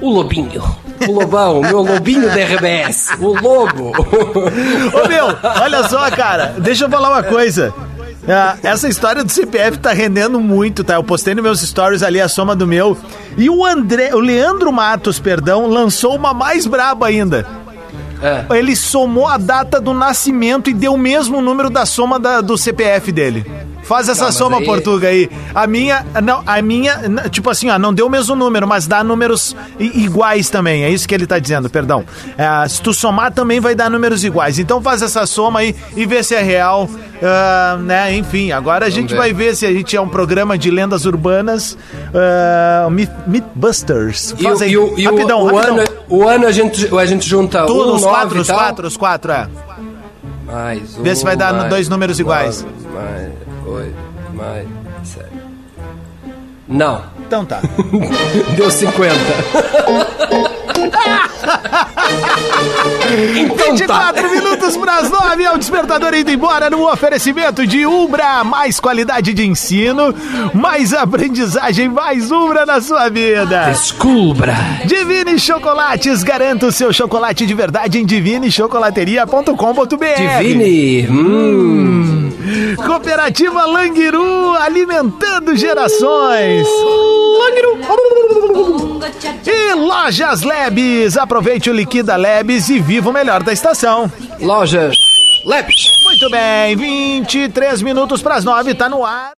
o 0.00 0.10
Lobinho. 0.10 0.62
O 1.08 1.12
Lobão, 1.12 1.60
o 1.60 1.62
meu 1.62 1.80
Lobinho 1.82 2.28
da 2.28 2.34
RBS. 2.44 3.08
O 3.20 3.28
Lobo. 3.40 3.92
Ô 5.02 5.08
meu, 5.08 5.26
olha 5.62 5.88
só, 5.88 6.10
cara, 6.10 6.54
deixa 6.58 6.84
eu 6.84 6.90
falar 6.90 7.10
uma 7.10 7.22
coisa. 7.22 7.72
Ah, 8.28 8.56
essa 8.62 8.86
história 8.86 9.24
do 9.24 9.32
CPF 9.32 9.78
tá 9.78 9.92
rendendo 9.92 10.38
muito, 10.38 10.84
tá? 10.84 10.94
Eu 10.94 11.02
postei 11.02 11.34
nos 11.34 11.42
meus 11.42 11.60
stories 11.62 12.02
ali 12.02 12.20
a 12.20 12.28
soma 12.28 12.54
do 12.54 12.66
meu. 12.66 12.96
E 13.36 13.48
o 13.48 13.64
André, 13.64 14.14
o 14.14 14.18
Leandro 14.20 14.70
Matos, 14.70 15.18
perdão, 15.18 15.66
lançou 15.66 16.14
uma 16.16 16.34
mais 16.34 16.66
braba 16.66 17.06
ainda. 17.06 17.46
É. 18.22 18.44
Ele 18.58 18.76
somou 18.76 19.26
a 19.26 19.38
data 19.38 19.80
do 19.80 19.94
nascimento 19.94 20.68
e 20.68 20.74
deu 20.74 20.92
o 20.92 20.98
mesmo 20.98 21.40
número 21.40 21.70
da 21.70 21.86
soma 21.86 22.18
da- 22.20 22.42
do 22.42 22.58
CPF 22.58 23.10
dele. 23.10 23.50
Faz 23.90 24.08
essa 24.08 24.26
mas 24.26 24.36
soma, 24.36 24.58
aí- 24.58 24.64
Portuga, 24.64 25.08
aí. 25.08 25.28
A 25.52 25.66
minha, 25.66 26.06
não, 26.22 26.44
a 26.46 26.62
minha, 26.62 26.96
tipo 27.28 27.50
assim, 27.50 27.68
ó, 27.70 27.76
não 27.76 27.92
deu 27.92 28.06
o 28.06 28.10
mesmo 28.10 28.36
número, 28.36 28.64
mas 28.68 28.86
dá 28.86 29.02
números 29.02 29.56
iguais 29.80 30.48
também. 30.48 30.84
É 30.84 30.90
isso 30.90 31.08
que 31.08 31.12
ele 31.14 31.26
tá 31.26 31.40
dizendo, 31.40 31.68
perdão. 31.68 32.04
É, 32.38 32.68
se 32.68 32.80
tu 32.80 32.94
somar, 32.94 33.32
também 33.32 33.58
vai 33.58 33.74
dar 33.74 33.90
números 33.90 34.22
iguais. 34.22 34.60
Então 34.60 34.80
faz 34.80 35.02
essa 35.02 35.26
soma 35.26 35.58
aí 35.58 35.74
e 35.96 36.06
vê 36.06 36.22
se 36.22 36.36
é 36.36 36.40
real. 36.40 36.88
ah, 37.20 37.76
né, 37.82 38.14
enfim, 38.16 38.52
agora 38.52 38.86
a 38.86 38.90
gente 38.90 39.10
ver. 39.10 39.16
vai 39.16 39.32
ver 39.32 39.56
se 39.56 39.66
a 39.66 39.72
gente 39.72 39.96
é 39.96 40.00
um 40.00 40.08
programa 40.08 40.56
de 40.56 40.70
lendas 40.70 41.04
urbanas. 41.04 41.76
Myth- 42.92 43.10
Mythbusters. 43.26 44.34
E, 44.38 44.42
Faz 44.44 44.62
aí, 44.62 44.70
e 44.70 44.78
o, 44.78 44.96
e 44.96 45.04
rapidão, 45.04 45.42
o 45.42 45.46
rapidão. 45.56 45.78
ano, 45.78 45.84
o 46.08 46.28
ano 46.28 46.46
a 46.46 46.52
gente, 46.52 46.88
a 46.96 47.06
gente 47.06 47.28
junta 47.28 47.66
Tudo, 47.66 47.90
um, 47.92 47.94
os 47.96 48.02
quatro, 48.04 48.40
os 48.40 48.48
quatro, 48.50 48.86
os 48.86 48.96
quatro, 48.96 49.32
é. 49.32 49.48
Mais 50.46 50.96
Vê 50.96 51.14
se 51.14 51.24
vai 51.24 51.34
um, 51.34 51.38
dar 51.38 51.52
mais 51.52 51.68
dois 51.68 51.88
números 51.88 52.18
iguais. 52.20 52.62
nove, 52.62 52.74
Mais 52.94 53.30
oito, 53.70 53.96
mais 54.34 54.66
sete. 55.04 55.30
Não. 56.68 57.02
Então 57.26 57.44
tá. 57.44 57.60
Deu 58.56 58.70
50. 58.70 59.14
então 63.36 63.74
24 63.74 64.30
minutos 64.30 64.76
para 64.76 64.98
as 64.98 65.10
9 65.10 65.42
é 65.42 65.52
o 65.52 65.58
despertador 65.58 66.14
indo 66.14 66.30
embora 66.30 66.70
no 66.70 66.88
oferecimento 66.90 67.66
de 67.66 67.84
Umbra. 67.86 68.44
Mais 68.44 68.78
qualidade 68.78 69.34
de 69.34 69.46
ensino, 69.46 70.14
mais 70.54 70.92
aprendizagem, 70.92 71.88
mais 71.88 72.30
Umbra 72.30 72.64
na 72.64 72.80
sua 72.80 73.08
vida. 73.08 73.64
Descubra. 73.66 74.54
Divine 74.84 75.38
Chocolates, 75.38 76.22
garanta 76.22 76.66
o 76.66 76.72
seu 76.72 76.92
chocolate 76.92 77.46
de 77.46 77.54
verdade 77.54 77.98
em 77.98 78.06
divinechocolateria.com.br. 78.06 80.38
Divine. 80.38 81.08
Hum. 81.08 82.30
Cooperativa 82.76 83.64
Languiru, 83.66 84.54
alimentando 84.56 85.56
gerações. 85.56 86.66
E 89.46 89.74
Lojas 89.74 90.42
Lebes, 90.42 91.16
aproveite 91.16 91.70
o 91.70 91.72
Liquida 91.72 92.16
Lebes 92.16 92.68
e 92.68 92.78
viva 92.78 93.10
o 93.10 93.12
melhor 93.12 93.42
da 93.42 93.52
estação. 93.52 94.10
Lojas 94.40 94.96
Lebes. 95.44 95.90
Muito 96.04 96.30
bem, 96.30 96.76
23 96.76 97.82
minutos 97.82 98.20
para 98.20 98.34
as 98.36 98.44
9, 98.44 98.74
tá 98.74 98.88
no 98.88 99.04
ar. 99.04 99.28